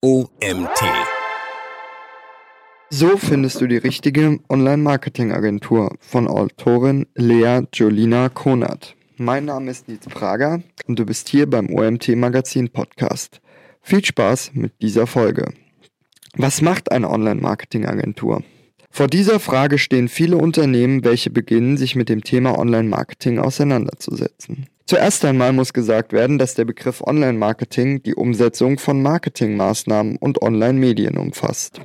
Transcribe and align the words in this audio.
OMT. 0.00 0.80
So 2.88 3.16
findest 3.16 3.60
du 3.60 3.66
die 3.66 3.78
richtige 3.78 4.38
Online-Marketing-Agentur 4.48 5.96
von 5.98 6.28
Autorin 6.28 7.06
Lea 7.16 7.62
Jolina 7.72 8.28
Konert. 8.28 8.94
Mein 9.16 9.46
Name 9.46 9.72
ist 9.72 9.88
Nils 9.88 10.06
Prager 10.06 10.62
und 10.86 11.00
du 11.00 11.04
bist 11.04 11.28
hier 11.28 11.50
beim 11.50 11.68
OMT 11.68 12.14
Magazin 12.14 12.68
Podcast. 12.68 13.40
Viel 13.82 14.04
Spaß 14.04 14.52
mit 14.54 14.80
dieser 14.80 15.08
Folge. 15.08 15.52
Was 16.36 16.62
macht 16.62 16.92
eine 16.92 17.10
Online-Marketing-Agentur? 17.10 18.44
Vor 18.92 19.08
dieser 19.08 19.40
Frage 19.40 19.78
stehen 19.78 20.06
viele 20.06 20.36
Unternehmen, 20.36 21.02
welche 21.02 21.30
beginnen, 21.30 21.76
sich 21.76 21.96
mit 21.96 22.08
dem 22.08 22.22
Thema 22.22 22.56
Online-Marketing 22.56 23.40
auseinanderzusetzen. 23.40 24.68
Zuerst 24.88 25.22
einmal 25.26 25.52
muss 25.52 25.74
gesagt 25.74 26.14
werden, 26.14 26.38
dass 26.38 26.54
der 26.54 26.64
Begriff 26.64 27.02
Online-Marketing 27.02 28.02
die 28.04 28.14
Umsetzung 28.14 28.78
von 28.78 29.02
Marketingmaßnahmen 29.02 30.16
und 30.16 30.40
Online-Medien 30.40 31.18
umfasst. 31.18 31.82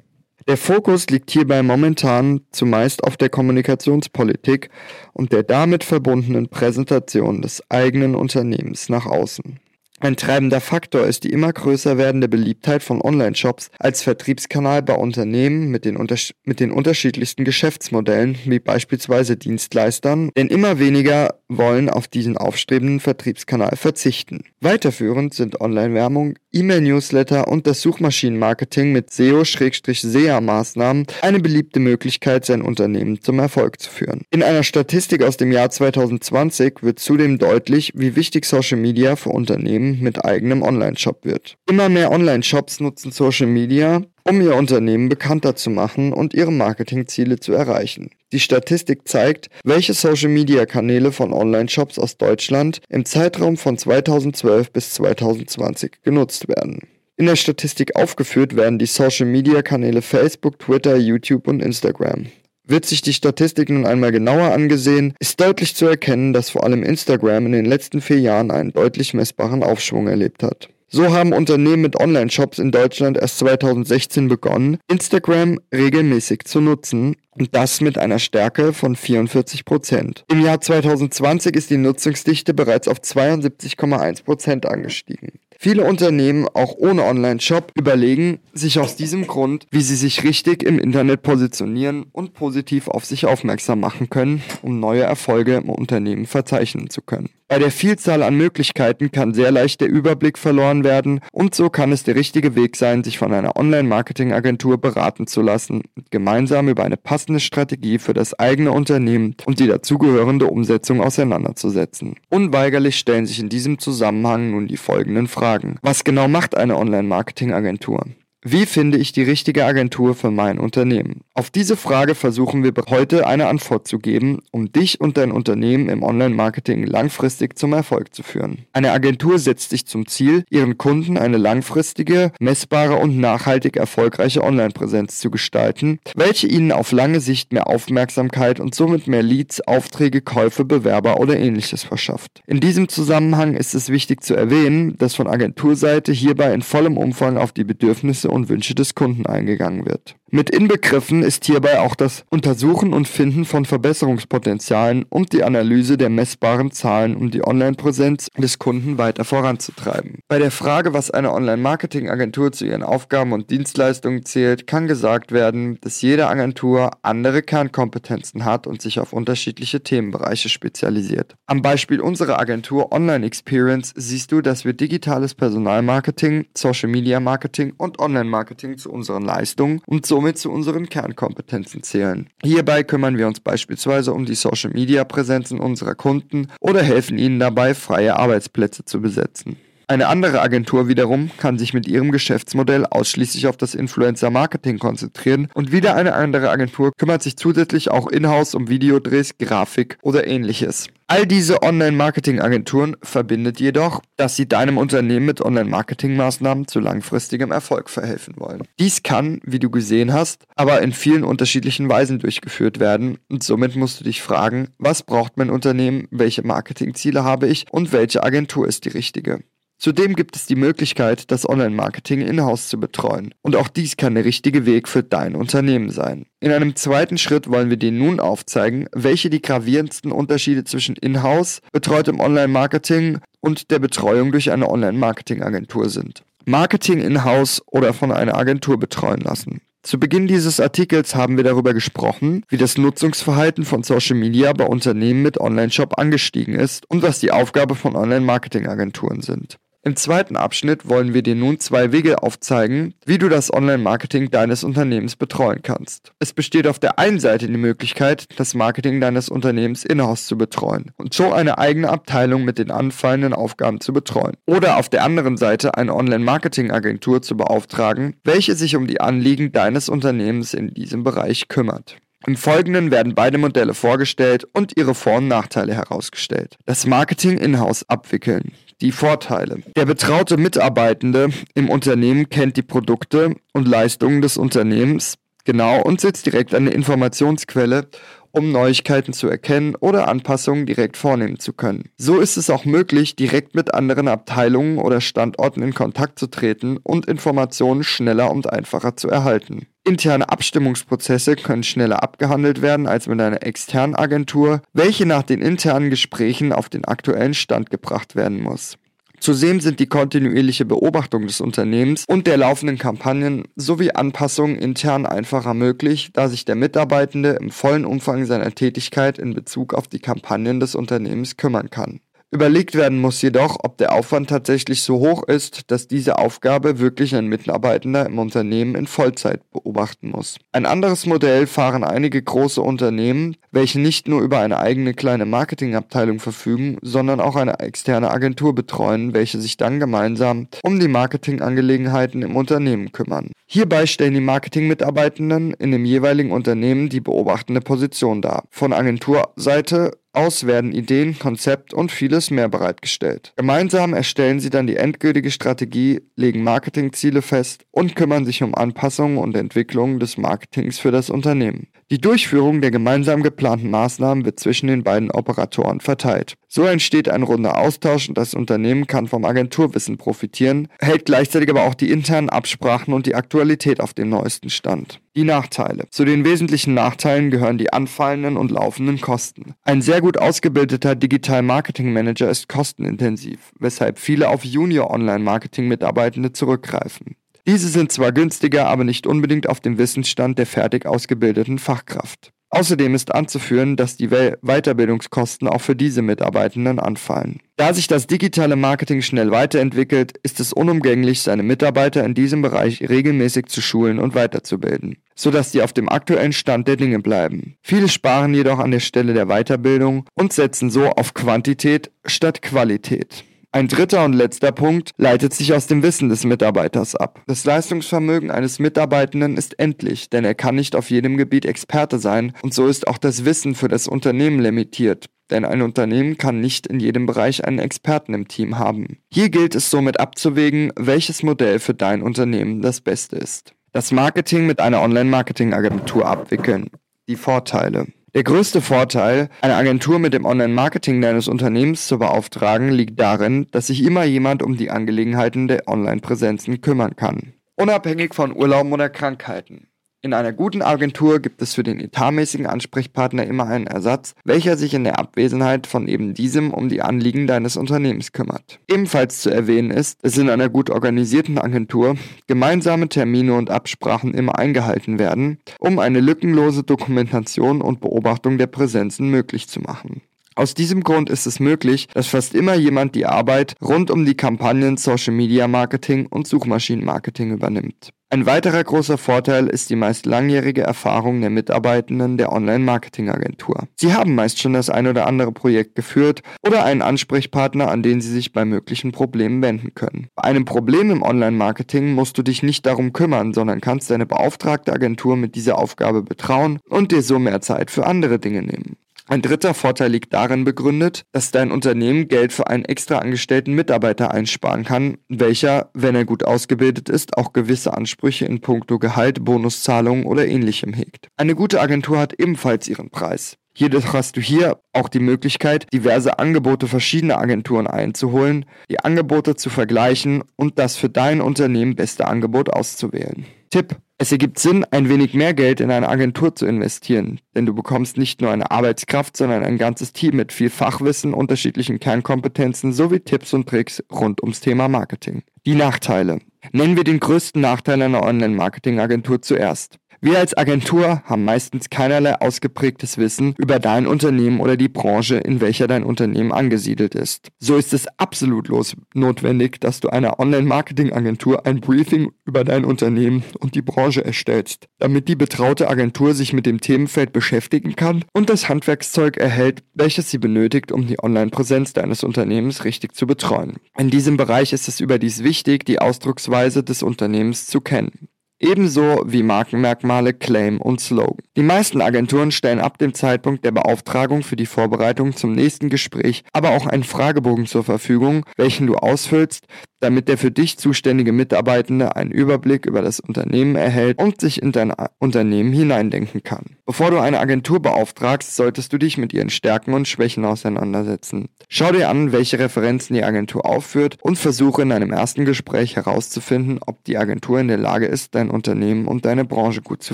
Der 0.47 0.55
Fokus 0.55 1.07
liegt 1.09 1.29
hierbei 1.29 1.63
momentan 1.63 2.39
zumeist 2.51 3.03
auf 3.03 3.17
der 3.17 3.27
Kommunikationspolitik 3.27 4.69
und 5.11 5.33
der 5.33 5.43
damit 5.43 5.83
verbundenen 5.83 6.47
Präsentation 6.47 7.41
des 7.41 7.61
eigenen 7.69 8.15
Unternehmens 8.15 8.87
nach 8.87 9.05
außen. 9.05 9.59
Ein 10.03 10.17
treibender 10.17 10.59
Faktor 10.59 11.07
ist 11.07 11.23
die 11.23 11.31
immer 11.31 11.53
größer 11.53 11.97
werdende 11.97 12.27
Beliebtheit 12.27 12.83
von 12.83 13.01
Online-Shops 13.01 13.69
als 13.79 14.01
Vertriebskanal 14.01 14.81
bei 14.81 14.95
Unternehmen 14.95 15.69
mit 15.69 15.85
den, 15.85 15.97
mit 16.43 16.59
den 16.59 16.71
unterschiedlichsten 16.71 17.45
Geschäftsmodellen, 17.45 18.37
wie 18.43 18.59
beispielsweise 18.59 19.37
Dienstleistern, 19.37 20.29
denn 20.35 20.47
immer 20.47 20.77
weniger 20.79 21.35
wollen 21.57 21.89
auf 21.89 22.07
diesen 22.07 22.37
aufstrebenden 22.37 22.99
Vertriebskanal 22.99 23.75
verzichten. 23.75 24.43
Weiterführend 24.61 25.33
sind 25.33 25.59
Online-Werbung, 25.61 26.35
E-Mail-Newsletter 26.51 27.47
und 27.47 27.65
das 27.67 27.81
Suchmaschinenmarketing 27.81 28.91
mit 28.91 29.11
SEO-SEA-Maßnahmen 29.11 31.07
eine 31.21 31.39
beliebte 31.39 31.79
Möglichkeit, 31.79 32.45
sein 32.45 32.61
Unternehmen 32.61 33.21
zum 33.21 33.39
Erfolg 33.39 33.81
zu 33.81 33.89
führen. 33.89 34.21
In 34.29 34.43
einer 34.43 34.63
Statistik 34.63 35.23
aus 35.23 35.37
dem 35.37 35.51
Jahr 35.51 35.69
2020 35.69 36.83
wird 36.83 36.99
zudem 36.99 37.37
deutlich, 37.39 37.91
wie 37.95 38.15
wichtig 38.15 38.45
Social 38.45 38.77
Media 38.77 39.15
für 39.15 39.29
Unternehmen 39.29 39.99
mit 40.01 40.23
eigenem 40.23 40.61
Online-Shop 40.61 41.25
wird. 41.25 41.57
Immer 41.67 41.89
mehr 41.89 42.11
Online-Shops 42.11 42.79
nutzen 42.79 43.11
Social 43.11 43.47
Media, 43.47 44.03
um 44.23 44.41
ihr 44.41 44.55
Unternehmen 44.55 45.09
bekannter 45.09 45.55
zu 45.55 45.69
machen 45.69 46.13
und 46.13 46.33
ihre 46.33 46.51
Marketingziele 46.51 47.39
zu 47.39 47.53
erreichen. 47.53 48.09
Die 48.31 48.39
Statistik 48.39 49.07
zeigt, 49.07 49.49
welche 49.63 49.93
Social-Media-Kanäle 49.93 51.11
von 51.11 51.33
Online-Shops 51.33 51.99
aus 51.99 52.17
Deutschland 52.17 52.81
im 52.89 53.05
Zeitraum 53.05 53.57
von 53.57 53.77
2012 53.77 54.71
bis 54.71 54.91
2020 54.91 56.01
genutzt 56.01 56.47
werden. 56.47 56.79
In 57.15 57.27
der 57.27 57.35
Statistik 57.35 57.95
aufgeführt 57.95 58.55
werden 58.55 58.79
die 58.79 58.87
Social-Media-Kanäle 58.87 60.01
Facebook, 60.01 60.57
Twitter, 60.59 60.97
YouTube 60.97 61.47
und 61.47 61.61
Instagram. 61.61 62.25
Wird 62.65 62.85
sich 62.85 63.01
die 63.01 63.13
Statistik 63.13 63.69
nun 63.69 63.85
einmal 63.85 64.11
genauer 64.11 64.53
angesehen, 64.53 65.13
ist 65.19 65.39
deutlich 65.39 65.75
zu 65.75 65.85
erkennen, 65.85 66.31
dass 66.31 66.49
vor 66.49 66.63
allem 66.63 66.81
Instagram 66.81 67.45
in 67.47 67.51
den 67.51 67.65
letzten 67.65 67.99
vier 67.99 68.19
Jahren 68.19 68.51
einen 68.51 68.71
deutlich 68.71 69.13
messbaren 69.13 69.63
Aufschwung 69.63 70.07
erlebt 70.07 70.43
hat. 70.43 70.69
So 70.95 71.11
haben 71.11 71.33
Unternehmen 71.33 71.81
mit 71.81 71.99
Online-Shops 71.99 72.59
in 72.59 72.69
Deutschland 72.69 73.17
erst 73.17 73.39
2016 73.39 74.27
begonnen, 74.27 74.77
Instagram 74.87 75.59
regelmäßig 75.73 76.45
zu 76.45 76.61
nutzen 76.61 77.15
und 77.31 77.55
das 77.55 77.81
mit 77.81 77.97
einer 77.97 78.19
Stärke 78.19 78.73
von 78.73 78.95
44 78.95 79.65
Prozent. 79.65 80.23
Im 80.29 80.41
Jahr 80.41 80.61
2020 80.61 81.55
ist 81.55 81.71
die 81.71 81.77
Nutzungsdichte 81.77 82.53
bereits 82.53 82.87
auf 82.87 82.99
72,1 82.99 84.23
Prozent 84.23 84.67
angestiegen. 84.67 85.39
Viele 85.57 85.83
Unternehmen, 85.83 86.47
auch 86.53 86.75
ohne 86.77 87.05
Online-Shop, 87.05 87.71
überlegen 87.73 88.39
sich 88.53 88.77
aus 88.77 88.95
diesem 88.95 89.25
Grund, 89.25 89.65
wie 89.71 89.81
sie 89.81 89.95
sich 89.95 90.23
richtig 90.23 90.61
im 90.61 90.77
Internet 90.77 91.23
positionieren 91.23 92.05
und 92.11 92.35
positiv 92.35 92.87
auf 92.87 93.03
sich 93.05 93.25
aufmerksam 93.25 93.79
machen 93.79 94.11
können, 94.11 94.43
um 94.61 94.79
neue 94.79 95.01
Erfolge 95.01 95.55
im 95.55 95.69
Unternehmen 95.69 96.27
verzeichnen 96.27 96.91
zu 96.91 97.01
können. 97.01 97.29
Bei 97.53 97.59
der 97.59 97.69
Vielzahl 97.69 98.23
an 98.23 98.35
Möglichkeiten 98.35 99.11
kann 99.11 99.35
sehr 99.35 99.51
leicht 99.51 99.79
der 99.79 99.87
Überblick 99.87 100.39
verloren 100.39 100.83
werden 100.83 101.19
und 101.31 101.53
so 101.53 101.69
kann 101.69 101.91
es 101.91 102.01
der 102.01 102.15
richtige 102.15 102.55
Weg 102.55 102.75
sein, 102.75 103.03
sich 103.03 103.19
von 103.19 103.31
einer 103.31 103.55
Online-Marketing-Agentur 103.55 104.81
beraten 104.81 105.27
zu 105.27 105.43
lassen 105.43 105.83
und 105.95 106.09
gemeinsam 106.09 106.67
über 106.67 106.83
eine 106.83 106.97
passende 106.97 107.39
Strategie 107.39 107.99
für 107.99 108.15
das 108.15 108.33
eigene 108.39 108.71
Unternehmen 108.71 109.35
und 109.45 109.59
die 109.59 109.67
dazugehörende 109.67 110.47
Umsetzung 110.47 110.99
auseinanderzusetzen. 110.99 112.15
Unweigerlich 112.31 112.97
stellen 112.97 113.27
sich 113.27 113.39
in 113.39 113.49
diesem 113.49 113.77
Zusammenhang 113.77 114.49
nun 114.49 114.65
die 114.65 114.77
folgenden 114.77 115.27
Fragen. 115.27 115.77
Was 115.83 116.03
genau 116.03 116.27
macht 116.27 116.57
eine 116.57 116.75
Online-Marketing-Agentur? 116.75 118.03
Wie 118.45 118.65
finde 118.65 118.97
ich 118.97 119.13
die 119.13 119.23
richtige 119.23 119.63
Agentur 119.63 120.15
für 120.15 120.29
mein 120.29 120.59
Unternehmen? 120.59 121.21
Auf 121.35 121.49
diese 121.49 121.75
Frage 121.75 122.13
versuchen 122.13 122.63
wir 122.63 122.71
heute 122.89 123.25
eine 123.25 123.47
Antwort 123.47 123.87
zu 123.87 123.97
geben, 123.97 124.43
um 124.51 124.71
dich 124.71 125.01
und 125.01 125.17
dein 125.17 125.31
Unternehmen 125.31 125.89
im 125.89 126.03
Online-Marketing 126.03 126.85
langfristig 126.85 127.57
zum 127.57 127.73
Erfolg 127.73 128.13
zu 128.13 128.21
führen. 128.21 128.67
Eine 128.71 128.91
Agentur 128.91 129.39
setzt 129.39 129.71
sich 129.71 129.87
zum 129.87 130.05
Ziel, 130.05 130.43
ihren 130.51 130.77
Kunden 130.77 131.17
eine 131.17 131.37
langfristige, 131.37 132.31
messbare 132.39 132.97
und 132.97 133.17
nachhaltig 133.17 133.77
erfolgreiche 133.77 134.43
Online-Präsenz 134.43 135.19
zu 135.19 135.31
gestalten, 135.31 135.97
welche 136.15 136.45
ihnen 136.45 136.71
auf 136.71 136.91
lange 136.91 137.19
Sicht 137.19 137.51
mehr 137.51 137.65
Aufmerksamkeit 137.65 138.59
und 138.59 138.75
somit 138.75 139.07
mehr 139.07 139.23
Leads, 139.23 139.59
Aufträge, 139.61 140.21
Käufe, 140.21 140.65
Bewerber 140.65 141.19
oder 141.19 141.35
ähnliches 141.35 141.81
verschafft. 141.81 142.43
In 142.45 142.59
diesem 142.59 142.89
Zusammenhang 142.89 143.55
ist 143.55 143.73
es 143.73 143.89
wichtig 143.89 144.23
zu 144.23 144.35
erwähnen, 144.35 144.99
dass 144.99 145.15
von 145.15 145.25
Agenturseite 145.25 146.11
hierbei 146.11 146.53
in 146.53 146.61
vollem 146.61 146.95
Umfang 146.95 147.37
auf 147.37 147.53
die 147.53 147.63
Bedürfnisse 147.63 148.29
und 148.29 148.49
Wünsche 148.49 148.75
des 148.75 148.93
Kunden 148.93 149.25
eingegangen 149.25 149.87
wird. 149.87 150.15
Mit 150.35 150.49
inbegriffen 150.49 151.21
ist 151.21 151.45
hierbei 151.45 151.79
auch 151.79 151.93
das 151.93 152.25
Untersuchen 152.31 152.91
und 152.91 153.07
Finden 153.07 153.45
von 153.45 153.65
Verbesserungspotenzialen 153.65 155.05
und 155.07 155.31
die 155.31 155.43
Analyse 155.43 155.95
der 155.95 156.09
messbaren 156.09 156.71
Zahlen, 156.71 157.15
um 157.15 157.29
die 157.29 157.45
Online-Präsenz 157.45 158.29
des 158.35 158.57
Kunden 158.57 158.97
weiter 158.97 159.25
voranzutreiben. 159.25 160.21
Bei 160.27 160.39
der 160.39 160.49
Frage, 160.49 160.91
was 160.91 161.11
eine 161.11 161.31
Online-Marketing-Agentur 161.33 162.51
zu 162.51 162.65
ihren 162.65 162.81
Aufgaben 162.81 163.31
und 163.31 163.51
Dienstleistungen 163.51 164.25
zählt, 164.25 164.65
kann 164.65 164.87
gesagt 164.87 165.33
werden, 165.33 165.77
dass 165.81 166.01
jede 166.01 166.25
Agentur 166.25 166.89
andere 167.03 167.43
Kernkompetenzen 167.43 168.43
hat 168.43 168.65
und 168.65 168.81
sich 168.81 168.99
auf 168.99 169.13
unterschiedliche 169.13 169.83
Themenbereiche 169.83 170.49
spezialisiert. 170.49 171.35
Am 171.45 171.61
Beispiel 171.61 172.01
unserer 172.01 172.39
Agentur 172.39 172.91
Online 172.91 173.23
Experience 173.23 173.93
siehst 173.95 174.31
du, 174.31 174.41
dass 174.41 174.65
wir 174.65 174.73
digitales 174.73 175.35
Personalmarketing, 175.35 176.47
Social 176.57 176.89
Media 176.89 177.19
Marketing 177.19 177.73
und 177.77 177.99
Online-Marketing 177.99 178.79
zu 178.79 178.89
unseren 178.89 179.21
Leistungen 179.21 179.79
und 179.85 180.07
somit 180.07 180.22
somit 180.23 180.37
zu 180.37 180.49
unseren 180.51 180.87
Kernkompetenzen 180.87 181.83
zählen. 181.83 182.29
Hierbei 182.41 182.83
kümmern 182.83 183.17
wir 183.17 183.27
uns 183.27 183.41
beispielsweise 183.41 184.13
um 184.13 184.25
die 184.25 184.35
Social-Media-Präsenzen 184.35 185.59
unserer 185.59 185.95
Kunden 185.95 186.47
oder 186.61 186.81
helfen 186.81 187.17
ihnen 187.17 187.39
dabei, 187.39 187.73
freie 187.73 188.15
Arbeitsplätze 188.15 188.85
zu 188.85 189.01
besetzen. 189.01 189.57
Eine 189.87 190.07
andere 190.07 190.41
Agentur 190.41 190.87
wiederum 190.87 191.29
kann 191.37 191.57
sich 191.57 191.73
mit 191.73 191.87
ihrem 191.87 192.11
Geschäftsmodell 192.11 192.85
ausschließlich 192.85 193.47
auf 193.47 193.57
das 193.57 193.75
Influencer-Marketing 193.75 194.79
konzentrieren 194.79 195.49
und 195.53 195.71
wieder 195.71 195.95
eine 195.95 196.13
andere 196.13 196.49
Agentur 196.49 196.91
kümmert 196.97 197.21
sich 197.21 197.35
zusätzlich 197.35 197.91
auch 197.91 198.07
in-house 198.07 198.55
um 198.55 198.69
Videodrehs, 198.69 199.37
Grafik 199.37 199.97
oder 200.01 200.25
ähnliches. 200.25 200.87
All 201.07 201.27
diese 201.27 201.61
Online-Marketing-Agenturen 201.61 202.95
verbindet 203.03 203.59
jedoch, 203.59 204.01
dass 204.15 204.37
sie 204.37 204.47
deinem 204.47 204.77
Unternehmen 204.77 205.25
mit 205.25 205.41
Online-Marketing-Maßnahmen 205.41 206.67
zu 206.67 206.79
langfristigem 206.79 207.51
Erfolg 207.51 207.89
verhelfen 207.89 208.35
wollen. 208.37 208.63
Dies 208.79 209.03
kann, 209.03 209.41
wie 209.43 209.59
du 209.59 209.69
gesehen 209.69 210.13
hast, 210.13 210.45
aber 210.55 210.81
in 210.81 210.93
vielen 210.93 211.25
unterschiedlichen 211.25 211.89
Weisen 211.89 212.19
durchgeführt 212.19 212.79
werden 212.79 213.17
und 213.29 213.43
somit 213.43 213.75
musst 213.75 213.99
du 213.99 214.05
dich 214.05 214.21
fragen, 214.21 214.69
was 214.77 215.03
braucht 215.03 215.37
mein 215.37 215.49
Unternehmen, 215.49 216.07
welche 216.09 216.41
Marketingziele 216.41 217.23
habe 217.23 217.47
ich 217.47 217.65
und 217.69 217.91
welche 217.91 218.23
Agentur 218.23 218.65
ist 218.67 218.85
die 218.85 218.89
richtige. 218.89 219.41
Zudem 219.83 220.15
gibt 220.15 220.37
es 220.37 220.45
die 220.45 220.55
Möglichkeit, 220.55 221.29
das 221.29 221.45
Online-Marketing 221.45 222.21
in-house 222.21 222.69
zu 222.69 222.79
betreuen. 222.79 223.33
Und 223.41 223.57
auch 223.57 223.67
dies 223.67 223.97
kann 223.97 224.15
der 224.15 224.23
richtige 224.23 224.65
Weg 224.65 224.87
für 224.87 225.03
dein 225.03 225.35
Unternehmen 225.35 225.89
sein. 225.89 226.25
In 226.39 226.53
einem 226.53 226.77
zweiten 226.77 227.17
Schritt 227.17 227.49
wollen 227.49 227.69
wir 227.69 227.75
dir 227.75 227.91
nun 227.91 228.21
aufzeigen, 228.21 228.87
welche 228.93 229.29
die 229.29 229.41
gravierendsten 229.41 230.13
Unterschiede 230.13 230.63
zwischen 230.63 230.95
in-house, 230.95 231.59
betreutem 231.73 232.21
Online-Marketing 232.21 233.19
und 233.41 233.71
der 233.71 233.79
Betreuung 233.79 234.31
durch 234.31 234.53
eine 234.53 234.69
Online-Marketing-Agentur 234.69 235.89
sind. 235.89 236.23
Marketing 236.45 237.01
in-house 237.01 237.61
oder 237.65 237.91
von 237.91 238.13
einer 238.13 238.35
Agentur 238.35 238.79
betreuen 238.79 239.19
lassen. 239.19 239.59
Zu 239.81 239.99
Beginn 239.99 240.27
dieses 240.27 240.61
Artikels 240.61 241.13
haben 241.13 241.35
wir 241.35 241.43
darüber 241.43 241.73
gesprochen, 241.73 242.45
wie 242.47 242.55
das 242.55 242.77
Nutzungsverhalten 242.77 243.65
von 243.65 243.83
Social 243.83 244.15
Media 244.15 244.53
bei 244.53 244.65
Unternehmen 244.65 245.23
mit 245.23 245.41
Online-Shop 245.41 245.99
angestiegen 245.99 246.53
ist 246.53 246.89
und 246.89 247.03
was 247.03 247.19
die 247.19 247.33
Aufgabe 247.33 247.75
von 247.75 247.97
Online-Marketing-Agenturen 247.97 249.21
sind. 249.21 249.57
Im 249.85 249.97
zweiten 249.97 250.37
Abschnitt 250.37 250.87
wollen 250.87 251.13
wir 251.13 251.23
dir 251.23 251.35
nun 251.35 251.59
zwei 251.59 251.91
Wege 251.91 252.23
aufzeigen, 252.23 252.93
wie 253.05 253.17
du 253.17 253.27
das 253.27 253.51
Online-Marketing 253.51 254.31
deines 254.31 254.63
Unternehmens 254.63 255.17
betreuen 255.17 255.59
kannst. 255.61 256.13
Es 256.19 256.31
besteht 256.31 256.67
auf 256.67 256.79
der 256.79 256.99
einen 256.99 257.19
Seite 257.19 257.47
die 257.47 257.57
Möglichkeit, 257.57 258.27
das 258.37 258.53
Marketing 258.53 259.01
deines 259.01 259.27
Unternehmens 259.27 259.83
in-house 259.83 260.25
zu 260.25 260.37
betreuen 260.37 260.93
und 260.95 261.13
so 261.13 261.33
eine 261.33 261.57
eigene 261.57 261.89
Abteilung 261.89 262.45
mit 262.45 262.59
den 262.59 262.71
anfallenden 262.71 263.33
Aufgaben 263.33 263.81
zu 263.81 263.91
betreuen. 263.91 264.37
Oder 264.45 264.77
auf 264.77 264.87
der 264.87 265.03
anderen 265.03 265.35
Seite 265.35 265.75
eine 265.75 265.93
Online-Marketing-Agentur 265.93 267.21
zu 267.21 267.35
beauftragen, 267.35 268.15
welche 268.23 268.55
sich 268.55 268.77
um 268.77 268.87
die 268.87 269.01
Anliegen 269.01 269.51
deines 269.51 269.89
Unternehmens 269.89 270.53
in 270.53 270.73
diesem 270.73 271.03
Bereich 271.03 271.49
kümmert. 271.49 271.97
Im 272.25 272.37
Folgenden 272.37 272.89
werden 272.89 273.15
beide 273.15 273.37
Modelle 273.37 273.73
vorgestellt 273.73 274.47
und 274.53 274.77
ihre 274.77 274.95
Vor- 274.95 275.17
und 275.17 275.27
Nachteile 275.27 275.73
herausgestellt. 275.73 276.57
Das 276.65 276.87
Marketing 276.87 277.37
in-house 277.37 277.83
abwickeln. 277.89 278.53
Die 278.81 278.91
Vorteile. 278.91 279.63
Der 279.75 279.85
betraute 279.85 280.37
Mitarbeitende 280.37 281.29
im 281.55 281.69
Unternehmen 281.69 282.29
kennt 282.29 282.57
die 282.57 282.63
Produkte 282.63 283.35
und 283.53 283.67
Leistungen 283.67 284.21
des 284.21 284.37
Unternehmens 284.37 285.15
genau 285.45 285.81
und 285.81 286.01
sitzt 286.01 286.25
direkt 286.25 286.53
an 286.53 286.65
der 286.65 286.73
Informationsquelle 286.73 287.87
um 288.33 288.51
Neuigkeiten 288.51 289.13
zu 289.13 289.29
erkennen 289.29 289.75
oder 289.75 290.09
Anpassungen 290.09 290.65
direkt 290.65 290.97
vornehmen 290.97 291.39
zu 291.39 291.53
können. 291.53 291.89
So 291.97 292.19
ist 292.19 292.35
es 292.35 292.49
auch 292.49 292.65
möglich, 292.65 293.15
direkt 293.15 293.55
mit 293.55 293.73
anderen 293.73 294.07
Abteilungen 294.07 294.79
oder 294.79 294.99
Standorten 294.99 295.61
in 295.61 295.73
Kontakt 295.73 296.19
zu 296.19 296.27
treten 296.27 296.77
und 296.77 297.05
Informationen 297.05 297.83
schneller 297.83 298.31
und 298.31 298.51
einfacher 298.51 298.97
zu 298.97 299.07
erhalten. 299.07 299.67
Interne 299.85 300.29
Abstimmungsprozesse 300.29 301.35
können 301.35 301.63
schneller 301.63 302.01
abgehandelt 302.03 302.61
werden 302.61 302.87
als 302.87 303.07
mit 303.07 303.21
einer 303.21 303.43
externen 303.43 303.95
Agentur, 303.95 304.61
welche 304.73 305.05
nach 305.05 305.23
den 305.23 305.41
internen 305.41 305.89
Gesprächen 305.89 306.53
auf 306.53 306.69
den 306.69 306.85
aktuellen 306.85 307.33
Stand 307.33 307.69
gebracht 307.69 308.15
werden 308.15 308.41
muss. 308.41 308.77
Zudem 309.23 309.61
sind 309.61 309.79
die 309.79 309.87
kontinuierliche 309.87 310.65
Beobachtung 310.65 311.27
des 311.27 311.39
Unternehmens 311.39 312.03
und 312.09 312.27
der 312.27 312.35
laufenden 312.35 312.77
Kampagnen 312.77 313.47
sowie 313.55 313.91
Anpassungen 313.91 314.57
intern 314.57 315.05
einfacher 315.05 315.53
möglich, 315.53 316.09
da 316.11 316.27
sich 316.27 316.43
der 316.43 316.55
Mitarbeitende 316.55 317.37
im 317.39 317.49
vollen 317.49 317.85
Umfang 317.85 318.25
seiner 318.25 318.53
Tätigkeit 318.53 319.17
in 319.17 319.33
Bezug 319.33 319.75
auf 319.75 319.87
die 319.87 319.99
Kampagnen 319.99 320.59
des 320.59 320.75
Unternehmens 320.75 321.37
kümmern 321.37 321.69
kann. 321.69 322.01
Überlegt 322.33 322.73
werden 322.73 322.99
muss 322.99 323.21
jedoch, 323.21 323.59
ob 323.61 323.77
der 323.77 323.93
Aufwand 323.93 324.27
tatsächlich 324.27 324.81
so 324.81 324.95
hoch 324.95 325.21
ist, 325.21 325.69
dass 325.69 325.87
diese 325.87 326.17
Aufgabe 326.17 326.79
wirklich 326.79 327.15
ein 327.15 327.27
Mitarbeitender 327.27 328.07
im 328.07 328.17
Unternehmen 328.17 328.73
in 328.73 328.87
Vollzeit 328.87 329.41
beobachten 329.51 330.09
muss. 330.09 330.39
Ein 330.51 330.65
anderes 330.65 331.05
Modell 331.05 331.45
fahren 331.45 331.83
einige 331.83 332.19
große 332.19 332.59
Unternehmen, 332.59 333.37
welche 333.51 333.79
nicht 333.79 334.07
nur 334.07 334.21
über 334.21 334.39
eine 334.39 334.57
eigene 334.57 334.95
kleine 334.95 335.27
Marketingabteilung 335.27 336.19
verfügen, 336.19 336.79
sondern 336.81 337.19
auch 337.19 337.35
eine 337.35 337.59
externe 337.59 338.09
Agentur 338.09 338.55
betreuen, 338.55 339.13
welche 339.13 339.39
sich 339.39 339.57
dann 339.57 339.79
gemeinsam 339.79 340.47
um 340.63 340.79
die 340.79 340.87
Marketingangelegenheiten 340.87 342.23
im 342.23 342.35
Unternehmen 342.35 342.91
kümmern. 342.91 343.29
Hierbei 343.45 343.85
stellen 343.85 344.15
die 344.15 344.21
Marketingmitarbeitenden 344.21 345.53
in 345.53 345.69
dem 345.69 345.85
jeweiligen 345.85 346.31
Unternehmen 346.31 346.89
die 346.89 347.01
beobachtende 347.01 347.61
Position 347.61 348.23
dar. 348.23 348.45
Von 348.49 348.73
Agenturseite 348.73 349.91
aus 350.13 350.45
werden 350.45 350.71
Ideen, 350.71 351.17
Konzept 351.17 351.73
und 351.73 351.91
vieles 351.91 352.31
mehr 352.31 352.47
bereitgestellt. 352.47 353.33
Gemeinsam 353.35 353.93
erstellen 353.93 354.39
sie 354.39 354.49
dann 354.49 354.67
die 354.67 354.77
endgültige 354.77 355.31
Strategie, 355.31 356.01
legen 356.15 356.43
Marketingziele 356.43 357.21
fest 357.21 357.65
und 357.73 357.95
kümmern 357.95 358.23
sich 358.23 358.43
um 358.43 358.53
Anpassungen 358.53 359.17
und 359.17 359.35
Entwicklungen 359.35 359.99
des 359.99 360.17
Marketings 360.17 360.77
für 360.77 360.91
das 360.91 361.09
Unternehmen. 361.09 361.67
Die 361.89 361.99
Durchführung 361.99 362.61
der 362.61 362.71
gemeinsam 362.71 363.23
geplanten 363.23 363.71
Maßnahmen 363.71 364.25
wird 364.25 364.39
zwischen 364.39 364.67
den 364.67 364.83
beiden 364.83 365.11
Operatoren 365.11 365.79
verteilt. 365.79 366.35
So 366.47 366.63
entsteht 366.65 367.09
ein 367.09 367.23
runder 367.23 367.57
Austausch 367.57 368.07
und 368.07 368.17
das 368.17 368.35
Unternehmen 368.35 368.85
kann 368.85 369.07
vom 369.07 369.25
Agenturwissen 369.25 369.97
profitieren, 369.97 370.67
hält 370.79 371.05
gleichzeitig 371.05 371.49
aber 371.49 371.63
auch 371.63 371.73
die 371.73 371.89
internen 371.89 372.29
Absprachen 372.29 372.93
und 372.93 373.07
die 373.07 373.15
Aktualität 373.15 373.81
auf 373.81 373.95
dem 373.95 374.09
neuesten 374.09 374.51
Stand. 374.51 375.01
Die 375.15 375.23
Nachteile. 375.23 375.85
Zu 375.89 376.05
den 376.05 376.25
wesentlichen 376.25 376.75
Nachteilen 376.75 377.31
gehören 377.31 377.57
die 377.57 377.73
anfallenden 377.73 378.37
und 378.37 378.51
laufenden 378.51 379.01
Kosten. 379.01 379.55
Ein 379.63 379.81
sehr 379.81 380.01
gut 380.01 380.19
ausgebildeter 380.19 380.95
Digital 380.95 381.41
Marketing 381.41 381.91
Manager 381.91 382.29
ist 382.29 382.49
kostenintensiv, 382.49 383.51
weshalb 383.59 383.97
viele 383.97 384.29
auf 384.29 384.45
Junior 384.45 384.91
Online 384.91 385.23
Marketing 385.23 385.67
Mitarbeitende 385.67 386.33
zurückgreifen. 386.33 387.15
Diese 387.45 387.67
sind 387.67 387.91
zwar 387.91 388.11
günstiger, 388.11 388.67
aber 388.67 388.83
nicht 388.83 389.05
unbedingt 389.05 389.49
auf 389.49 389.59
dem 389.59 389.77
Wissensstand 389.77 390.39
der 390.39 390.45
fertig 390.45 390.85
ausgebildeten 390.85 391.59
Fachkraft. 391.59 392.31
Außerdem 392.53 392.93
ist 392.93 393.13
anzuführen, 393.15 393.75
dass 393.77 393.97
die 393.97 394.09
Weiterbildungskosten 394.09 395.47
auch 395.47 395.59
für 395.59 395.75
diese 395.75 396.03
Mitarbeitenden 396.03 396.79
anfallen. 396.79 397.39
Da 397.55 397.73
sich 397.73 397.87
das 397.87 398.05
digitale 398.05 398.55
Marketing 398.55 399.01
schnell 399.01 399.31
weiterentwickelt, 399.31 400.13
ist 400.21 400.39
es 400.39 400.53
unumgänglich, 400.53 401.21
seine 401.21 401.41
Mitarbeiter 401.41 402.03
in 402.03 402.13
diesem 402.13 402.43
Bereich 402.43 402.87
regelmäßig 402.87 403.47
zu 403.47 403.59
schulen 403.59 403.97
und 403.97 404.13
weiterzubilden, 404.13 404.97
sodass 405.15 405.51
sie 405.51 405.63
auf 405.63 405.73
dem 405.73 405.89
aktuellen 405.89 406.31
Stand 406.31 406.67
der 406.67 406.75
Dinge 406.75 406.99
bleiben. 406.99 407.55
Viele 407.63 407.89
sparen 407.89 408.35
jedoch 408.35 408.59
an 408.59 408.69
der 408.69 408.81
Stelle 408.81 409.15
der 409.15 409.25
Weiterbildung 409.25 410.05
und 410.13 410.31
setzen 410.31 410.69
so 410.69 410.89
auf 410.89 411.15
Quantität 411.15 411.89
statt 412.05 412.43
Qualität. 412.43 413.25
Ein 413.55 413.67
dritter 413.67 414.03
und 414.03 414.13
letzter 414.13 414.51
Punkt 414.51 414.89
leitet 414.97 415.31
sich 415.35 415.53
aus 415.53 415.67
dem 415.67 415.83
Wissen 415.83 416.09
des 416.09 416.25
Mitarbeiters 416.25 416.95
ab. 416.95 417.21
Das 417.27 417.45
Leistungsvermögen 417.45 418.31
eines 418.31 418.57
Mitarbeitenden 418.57 419.37
ist 419.37 419.59
endlich, 419.59 420.09
denn 420.09 420.25
er 420.25 420.33
kann 420.33 420.55
nicht 420.55 420.75
auf 420.75 420.89
jedem 420.89 421.17
Gebiet 421.17 421.45
Experte 421.45 421.99
sein 421.99 422.33
und 422.41 422.55
so 422.55 422.65
ist 422.65 422.87
auch 422.87 422.97
das 422.97 423.25
Wissen 423.25 423.53
für 423.53 423.67
das 423.67 423.87
Unternehmen 423.87 424.39
limitiert. 424.39 425.05
Denn 425.29 425.45
ein 425.45 425.61
Unternehmen 425.61 426.17
kann 426.17 426.41
nicht 426.41 426.65
in 426.65 426.79
jedem 426.79 427.05
Bereich 427.05 427.45
einen 427.45 427.59
Experten 427.59 428.15
im 428.15 428.27
Team 428.27 428.57
haben. 428.57 428.97
Hier 429.11 429.29
gilt 429.29 429.53
es 429.53 429.69
somit 429.69 429.99
abzuwägen, 429.99 430.73
welches 430.75 431.21
Modell 431.21 431.59
für 431.59 431.75
dein 431.75 432.01
Unternehmen 432.01 432.63
das 432.63 432.81
beste 432.81 433.17
ist. 433.17 433.53
Das 433.71 433.91
Marketing 433.91 434.47
mit 434.47 434.61
einer 434.61 434.81
Online-Marketing-Agentur 434.81 436.07
abwickeln. 436.07 436.71
Die 437.07 437.15
Vorteile. 437.15 437.85
Der 438.15 438.23
größte 438.23 438.61
Vorteil, 438.61 439.29
eine 439.41 439.55
Agentur 439.55 439.97
mit 439.97 440.13
dem 440.13 440.25
Online-Marketing 440.25 441.01
deines 441.01 441.27
Unternehmens 441.27 441.87
zu 441.87 441.97
beauftragen, 441.97 442.69
liegt 442.69 442.99
darin, 442.99 443.47
dass 443.49 443.67
sich 443.67 443.83
immer 443.83 444.03
jemand 444.03 444.43
um 444.43 444.55
die 444.55 444.69
Angelegenheiten 444.69 445.47
der 445.47 445.67
Online-Präsenzen 445.67 446.61
kümmern 446.61 446.95
kann. 446.95 447.33
Unabhängig 447.55 448.13
von 448.13 448.35
Urlauben 448.35 448.71
oder 448.71 448.89
Krankheiten. 448.89 449.67
In 450.05 450.13
einer 450.13 450.33
guten 450.33 450.61
Agentur 450.61 451.21
gibt 451.21 451.41
es 451.41 451.53
für 451.53 451.63
den 451.63 451.79
etatmäßigen 451.79 452.45
Ansprechpartner 452.45 453.25
immer 453.25 453.47
einen 453.47 453.67
Ersatz, 453.67 454.15
welcher 454.25 454.57
sich 454.57 454.73
in 454.73 454.83
der 454.83 454.99
Abwesenheit 454.99 455.65
von 455.65 455.87
eben 455.87 456.13
diesem 456.13 456.53
um 456.53 456.67
die 456.67 456.81
Anliegen 456.81 457.25
deines 457.25 457.55
Unternehmens 457.55 458.11
kümmert. 458.11 458.59
Ebenfalls 458.69 459.21
zu 459.21 459.29
erwähnen 459.29 459.71
ist, 459.71 460.03
dass 460.03 460.17
in 460.17 460.29
einer 460.29 460.49
gut 460.49 460.69
organisierten 460.69 461.37
Agentur 461.37 461.95
gemeinsame 462.27 462.89
Termine 462.89 463.35
und 463.35 463.49
Absprachen 463.49 464.13
immer 464.13 464.37
eingehalten 464.37 464.99
werden, 464.99 465.37
um 465.57 465.79
eine 465.79 466.01
lückenlose 466.01 466.63
Dokumentation 466.63 467.61
und 467.61 467.79
Beobachtung 467.79 468.37
der 468.37 468.47
Präsenzen 468.47 469.09
möglich 469.09 469.47
zu 469.47 469.61
machen. 469.61 470.01
Aus 470.35 470.53
diesem 470.53 470.83
Grund 470.83 471.09
ist 471.09 471.27
es 471.27 471.39
möglich, 471.39 471.87
dass 471.93 472.07
fast 472.07 472.35
immer 472.35 472.55
jemand 472.55 472.95
die 472.95 473.05
Arbeit 473.05 473.55
rund 473.61 473.89
um 473.89 474.03
die 474.03 474.15
Kampagnen 474.15 474.75
Social 474.75 475.13
Media 475.13 475.47
Marketing 475.47 476.07
und 476.07 476.27
Suchmaschinenmarketing 476.27 477.31
übernimmt. 477.31 477.93
Ein 478.13 478.27
weiterer 478.27 478.63
großer 478.63 478.99
Vorteil 478.99 479.47
ist 479.47 479.71
die 479.71 479.75
meist 479.75 480.05
langjährige 480.05 480.61
Erfahrung 480.61 481.21
der 481.21 481.31
Mitarbeitenden 481.31 482.15
der 482.15 482.31
Online-Marketing-Agentur. 482.31 483.67
Sie 483.75 483.95
haben 483.95 484.13
meist 484.13 484.39
schon 484.39 484.53
das 484.53 484.69
ein 484.69 484.85
oder 484.85 485.07
andere 485.07 485.31
Projekt 485.31 485.73
geführt 485.73 486.21
oder 486.45 486.63
einen 486.63 486.83
Ansprechpartner, 486.83 487.71
an 487.71 487.81
den 487.81 488.01
sie 488.01 488.11
sich 488.11 488.31
bei 488.31 488.45
möglichen 488.45 488.91
Problemen 488.91 489.41
wenden 489.41 489.73
können. 489.73 490.09
Bei 490.13 490.25
einem 490.25 490.45
Problem 490.45 490.91
im 490.91 491.01
Online-Marketing 491.01 491.93
musst 491.93 492.15
du 492.15 492.21
dich 492.21 492.43
nicht 492.43 492.67
darum 492.67 492.93
kümmern, 492.93 493.33
sondern 493.33 493.61
kannst 493.61 493.89
deine 493.89 494.05
beauftragte 494.05 494.73
Agentur 494.73 495.17
mit 495.17 495.33
dieser 495.33 495.57
Aufgabe 495.57 496.03
betrauen 496.03 496.59
und 496.69 496.91
dir 496.91 497.01
so 497.01 497.17
mehr 497.17 497.41
Zeit 497.41 497.71
für 497.71 497.87
andere 497.87 498.19
Dinge 498.19 498.43
nehmen. 498.43 498.77
Ein 499.07 499.21
dritter 499.21 499.53
Vorteil 499.53 499.91
liegt 499.91 500.13
darin 500.13 500.45
begründet, 500.45 501.03
dass 501.11 501.31
dein 501.31 501.51
Unternehmen 501.51 502.07
Geld 502.07 502.31
für 502.31 502.47
einen 502.47 502.63
extra 502.63 502.99
angestellten 502.99 503.53
Mitarbeiter 503.53 504.11
einsparen 504.11 504.63
kann, 504.63 504.97
welcher, 505.09 505.69
wenn 505.73 505.95
er 505.95 506.05
gut 506.05 506.23
ausgebildet 506.23 506.87
ist, 506.87 507.17
auch 507.17 507.33
gewisse 507.33 507.73
Ansprüche 507.73 508.25
in 508.25 508.39
puncto 508.39 508.79
Gehalt, 508.79 509.23
Bonuszahlungen 509.25 510.05
oder 510.05 510.25
ähnlichem 510.25 510.73
hegt. 510.73 511.07
Eine 511.17 511.35
gute 511.35 511.59
Agentur 511.59 511.99
hat 511.99 512.13
ebenfalls 512.13 512.67
ihren 512.67 512.89
Preis. 512.89 513.37
Jedoch 513.55 513.93
hast 513.93 514.17
du 514.17 514.21
hier 514.21 514.59
auch 514.71 514.89
die 514.89 514.99
Möglichkeit, 514.99 515.67
diverse 515.71 516.17
Angebote 516.17 516.67
verschiedener 516.67 517.19
Agenturen 517.19 517.67
einzuholen, 517.67 518.45
die 518.69 518.79
Angebote 518.79 519.35
zu 519.35 519.51
vergleichen 519.51 520.23
und 520.35 520.57
das 520.57 520.75
für 520.75 520.89
dein 520.89 521.21
Unternehmen 521.21 521.75
beste 521.75 522.07
Angebot 522.07 522.49
auszuwählen. 522.49 523.25
Tipp. 523.51 523.75
Es 524.03 524.11
ergibt 524.11 524.37
Sinn, 524.37 524.65
ein 524.69 524.89
wenig 524.89 525.13
mehr 525.13 525.33
Geld 525.33 525.61
in 525.61 525.71
eine 525.71 525.87
Agentur 525.87 526.35
zu 526.35 526.45
investieren, 526.45 527.21
denn 527.37 527.45
du 527.45 527.55
bekommst 527.55 527.97
nicht 527.97 528.19
nur 528.19 528.31
eine 528.31 528.51
Arbeitskraft, 528.51 529.15
sondern 529.15 529.45
ein 529.45 529.57
ganzes 529.57 529.93
Team 529.93 530.17
mit 530.17 530.33
viel 530.33 530.49
Fachwissen, 530.49 531.13
unterschiedlichen 531.13 531.79
Kernkompetenzen 531.79 532.73
sowie 532.73 532.99
Tipps 532.99 533.33
und 533.33 533.47
Tricks 533.47 533.81
rund 533.89 534.21
ums 534.21 534.41
Thema 534.41 534.67
Marketing. 534.67 535.23
Die 535.45 535.55
Nachteile. 535.55 536.19
Nennen 536.51 536.75
wir 536.75 536.83
den 536.83 536.99
größten 536.99 537.41
Nachteil 537.41 537.81
einer 537.81 538.03
Online-Marketing-Agentur 538.03 539.21
zuerst. 539.21 539.79
Wir 540.05 540.19
als 540.19 540.35
Agentur 540.35 541.01
haben 541.05 541.23
meistens 541.23 541.69
keinerlei 541.69 542.19
ausgeprägtes 542.19 542.97
Wissen 542.97 543.35
über 543.37 543.57
dein 543.57 543.87
Unternehmen 543.87 544.41
oder 544.41 544.57
die 544.57 544.67
Branche, 544.67 545.15
in 545.15 545.39
welcher 545.39 545.65
dein 545.67 545.85
Unternehmen 545.85 546.33
angesiedelt 546.33 546.93
ist. 546.93 547.29
So 547.39 547.55
ist 547.55 547.73
es 547.73 547.87
absolut 547.97 548.49
los 548.49 548.75
notwendig, 548.93 549.61
dass 549.61 549.79
du 549.79 549.87
einer 549.87 550.19
Online-Marketing-Agentur 550.19 551.45
ein 551.45 551.61
Briefing 551.61 552.11
über 552.25 552.43
dein 552.43 552.65
Unternehmen 552.65 553.23
und 553.39 553.55
die 553.55 553.61
Branche 553.61 554.03
erstellst, 554.03 554.67
damit 554.77 555.07
die 555.07 555.15
betraute 555.15 555.69
Agentur 555.69 556.13
sich 556.13 556.33
mit 556.33 556.45
dem 556.45 556.59
Themenfeld 556.59 557.13
beschäftigen 557.13 557.77
kann 557.77 558.03
und 558.11 558.29
das 558.29 558.49
Handwerkszeug 558.49 559.15
erhält, 559.15 559.63
welches 559.73 560.11
sie 560.11 560.17
benötigt, 560.17 560.73
um 560.73 560.85
die 560.85 561.01
Online-Präsenz 561.01 561.71
deines 561.71 562.03
Unternehmens 562.03 562.65
richtig 562.65 562.93
zu 562.93 563.07
betreuen. 563.07 563.55
In 563.77 563.89
diesem 563.89 564.17
Bereich 564.17 564.51
ist 564.51 564.67
es 564.67 564.81
überdies 564.81 565.23
wichtig, 565.23 565.63
die 565.63 565.79
Ausdrucksweise 565.79 566.61
des 566.61 566.83
Unternehmens 566.83 567.47
zu 567.47 567.61
kennen 567.61 568.09
ebenso 568.39 569.01
wie 569.05 569.23
Markenmerkmale, 569.23 570.13
Claim 570.13 570.59
und 570.59 570.81
Slogan. 570.81 571.17
Die 571.37 571.43
meisten 571.43 571.81
Agenturen 571.81 572.31
stellen 572.31 572.59
ab 572.59 572.77
dem 572.77 572.93
Zeitpunkt 572.93 573.45
der 573.45 573.51
Beauftragung 573.51 574.23
für 574.23 574.35
die 574.35 574.45
Vorbereitung 574.45 575.15
zum 575.15 575.33
nächsten 575.33 575.69
Gespräch 575.69 576.23
aber 576.33 576.51
auch 576.51 576.65
einen 576.65 576.83
Fragebogen 576.83 577.45
zur 577.45 577.63
Verfügung, 577.63 578.25
welchen 578.37 578.67
du 578.67 578.75
ausfüllst, 578.75 579.45
damit 579.83 580.07
der 580.07 580.17
für 580.17 580.31
dich 580.31 580.57
zuständige 580.57 581.11
Mitarbeitende 581.11 581.95
einen 581.95 582.11
Überblick 582.11 582.65
über 582.65 582.81
das 582.81 582.99
Unternehmen 582.99 583.55
erhält 583.55 583.99
und 583.99 584.21
sich 584.21 584.41
in 584.41 584.53
dein 584.53 584.73
Unternehmen 584.99 585.51
hineindenken 585.51 586.23
kann. 586.23 586.57
Bevor 586.65 586.91
du 586.91 586.99
eine 586.99 587.19
Agentur 587.19 587.61
beauftragst, 587.61 588.35
solltest 588.35 588.71
du 588.71 588.77
dich 588.77 588.97
mit 588.97 589.11
ihren 589.13 589.29
Stärken 589.29 589.73
und 589.73 589.87
Schwächen 589.87 590.23
auseinandersetzen. 590.23 591.27
Schau 591.49 591.71
dir 591.71 591.89
an, 591.89 592.13
welche 592.13 592.39
Referenzen 592.39 592.95
die 592.95 593.03
Agentur 593.03 593.45
aufführt 593.45 593.97
und 594.01 594.17
versuche 594.17 594.61
in 594.61 594.71
einem 594.71 594.91
ersten 594.91 595.25
Gespräch 595.25 595.75
herauszufinden, 595.75 596.59
ob 596.65 596.83
die 596.85 596.97
Agentur 596.97 597.39
in 597.39 597.49
der 597.49 597.57
Lage 597.57 597.85
ist, 597.85 598.15
dein 598.15 598.29
Unternehmen 598.29 598.87
und 598.87 599.05
deine 599.05 599.25
Branche 599.25 599.61
gut 599.61 599.83
zu 599.83 599.93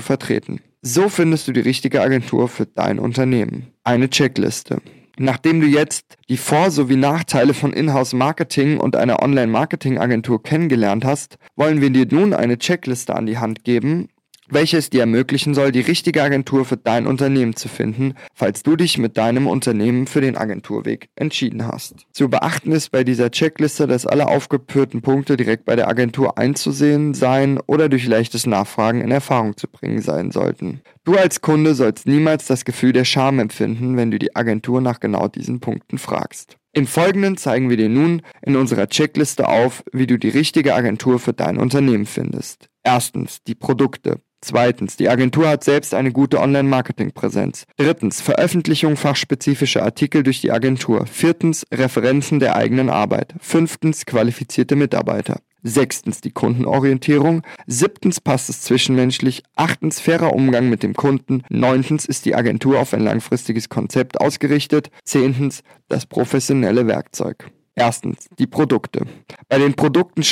vertreten. 0.00 0.60
So 0.82 1.08
findest 1.08 1.48
du 1.48 1.52
die 1.52 1.60
richtige 1.60 2.00
Agentur 2.00 2.48
für 2.48 2.66
dein 2.66 2.98
Unternehmen. 2.98 3.66
Eine 3.84 4.08
Checkliste. 4.08 4.80
Nachdem 5.18 5.60
du 5.60 5.66
jetzt 5.66 6.16
die 6.28 6.36
Vor- 6.36 6.70
sowie 6.70 6.96
Nachteile 6.96 7.54
von 7.54 7.72
Inhouse-Marketing 7.72 8.78
und 8.78 8.96
einer 8.96 9.22
Online-Marketing-Agentur 9.22 10.42
kennengelernt 10.42 11.04
hast, 11.04 11.36
wollen 11.56 11.80
wir 11.80 11.90
dir 11.90 12.06
nun 12.10 12.32
eine 12.32 12.58
Checkliste 12.58 13.14
an 13.14 13.26
die 13.26 13.38
Hand 13.38 13.64
geben, 13.64 14.08
welche 14.50 14.78
es 14.78 14.90
dir 14.90 15.00
ermöglichen 15.00 15.54
soll, 15.54 15.72
die 15.72 15.80
richtige 15.80 16.22
Agentur 16.22 16.64
für 16.64 16.76
dein 16.76 17.06
Unternehmen 17.06 17.56
zu 17.56 17.68
finden, 17.68 18.14
falls 18.34 18.62
du 18.62 18.76
dich 18.76 18.98
mit 18.98 19.16
deinem 19.16 19.46
Unternehmen 19.46 20.06
für 20.06 20.20
den 20.20 20.36
Agenturweg 20.36 21.08
entschieden 21.16 21.66
hast. 21.66 22.06
Zu 22.12 22.28
beachten 22.28 22.72
ist 22.72 22.90
bei 22.90 23.04
dieser 23.04 23.30
Checkliste, 23.30 23.86
dass 23.86 24.06
alle 24.06 24.28
aufgeführten 24.28 25.02
Punkte 25.02 25.36
direkt 25.36 25.64
bei 25.64 25.76
der 25.76 25.88
Agentur 25.88 26.38
einzusehen 26.38 27.14
sein 27.14 27.58
oder 27.66 27.88
durch 27.88 28.06
leichtes 28.06 28.46
Nachfragen 28.46 29.00
in 29.00 29.10
Erfahrung 29.10 29.56
zu 29.56 29.68
bringen 29.68 30.02
sein 30.02 30.30
sollten. 30.30 30.80
Du 31.04 31.16
als 31.16 31.40
Kunde 31.40 31.74
sollst 31.74 32.06
niemals 32.06 32.46
das 32.46 32.64
Gefühl 32.64 32.92
der 32.92 33.04
Scham 33.04 33.38
empfinden, 33.38 33.96
wenn 33.96 34.10
du 34.10 34.18
die 34.18 34.36
Agentur 34.36 34.80
nach 34.80 35.00
genau 35.00 35.28
diesen 35.28 35.60
Punkten 35.60 35.98
fragst. 35.98 36.56
Im 36.72 36.86
Folgenden 36.86 37.36
zeigen 37.36 37.68
wir 37.68 37.76
dir 37.76 37.88
nun 37.88 38.22
in 38.42 38.54
unserer 38.54 38.88
Checkliste 38.88 39.48
auf, 39.48 39.82
wie 39.92 40.06
du 40.06 40.18
die 40.18 40.28
richtige 40.28 40.74
Agentur 40.74 41.18
für 41.18 41.32
dein 41.32 41.58
Unternehmen 41.58 42.06
findest. 42.06 42.68
Erstens 42.84 43.42
die 43.42 43.56
Produkte. 43.56 44.20
Zweitens, 44.42 44.96
die 44.96 45.10
Agentur 45.10 45.48
hat 45.48 45.64
selbst 45.64 45.92
eine 45.92 46.12
gute 46.12 46.40
Online-Marketing-Präsenz. 46.40 47.66
Drittens, 47.76 48.22
Veröffentlichung 48.22 48.96
fachspezifischer 48.96 49.82
Artikel 49.82 50.22
durch 50.22 50.40
die 50.40 50.50
Agentur. 50.50 51.06
Viertens, 51.06 51.66
Referenzen 51.72 52.40
der 52.40 52.56
eigenen 52.56 52.88
Arbeit. 52.88 53.34
Fünftens, 53.40 54.06
qualifizierte 54.06 54.76
Mitarbeiter. 54.76 55.40
Sechstens, 55.62 56.22
die 56.22 56.30
Kundenorientierung. 56.30 57.42
Siebtens, 57.66 58.20
passt 58.20 58.48
es 58.48 58.62
zwischenmenschlich. 58.62 59.42
Achtens, 59.56 60.00
fairer 60.00 60.32
Umgang 60.32 60.70
mit 60.70 60.82
dem 60.82 60.94
Kunden. 60.94 61.42
Neuntens, 61.50 62.06
ist 62.06 62.24
die 62.24 62.34
Agentur 62.34 62.80
auf 62.80 62.94
ein 62.94 63.02
langfristiges 63.02 63.68
Konzept 63.68 64.20
ausgerichtet. 64.22 64.90
Zehntens, 65.04 65.62
das 65.88 66.06
professionelle 66.06 66.86
Werkzeug. 66.86 67.50
Erstens, 67.76 68.28
die 68.38 68.46
Produkte. 68.46 69.06
Bei 69.48 69.58
den 69.58 69.74
Produkten 69.74 70.22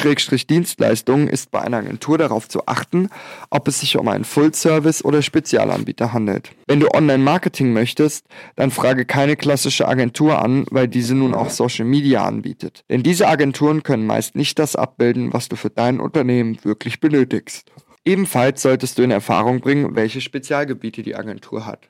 Dienstleistungen 0.47 1.29
ist 1.29 1.51
bei 1.51 1.61
einer 1.61 1.79
Agentur 1.79 2.19
darauf 2.19 2.49
zu 2.49 2.67
achten, 2.67 3.09
ob 3.49 3.69
es 3.69 3.81
sich 3.81 3.97
um 3.97 4.09
einen 4.09 4.25
Full-Service 4.25 5.05
oder 5.05 5.23
Spezialanbieter 5.23 6.13
handelt. 6.13 6.51
Wenn 6.67 6.81
du 6.81 6.89
Online-Marketing 6.93 7.73
möchtest, 7.73 8.27
dann 8.57 8.71
frage 8.71 9.07
keine 9.07 9.37
klassische 9.37 9.87
Agentur 9.87 10.43
an, 10.43 10.67
weil 10.71 10.89
diese 10.89 11.15
nun 11.15 11.35
auch 11.35 11.51
Social 11.51 11.87
Media 11.87 12.25
anbietet. 12.25 12.85
Denn 12.91 13.03
diese 13.03 13.29
Agenturen 13.29 13.83
können 13.83 14.07
meist 14.07 14.35
nicht 14.35 14.59
das 14.59 14.77
abbilden, 14.77 15.33
was 15.33 15.49
du 15.49 15.57
für 15.57 15.71
dein 15.71 16.01
Unternehmen 16.01 16.59
wirklich 16.65 17.01
benötigst. 17.01 17.71
Ebenfalls 18.05 18.63
solltest 18.63 18.99
du 18.99 19.03
in 19.03 19.11
Erfahrung 19.11 19.61
bringen, 19.61 19.95
welche 19.95 20.21
Spezialgebiete 20.21 21.03
die 21.03 21.15
Agentur 21.15 21.67
hat. 21.67 21.89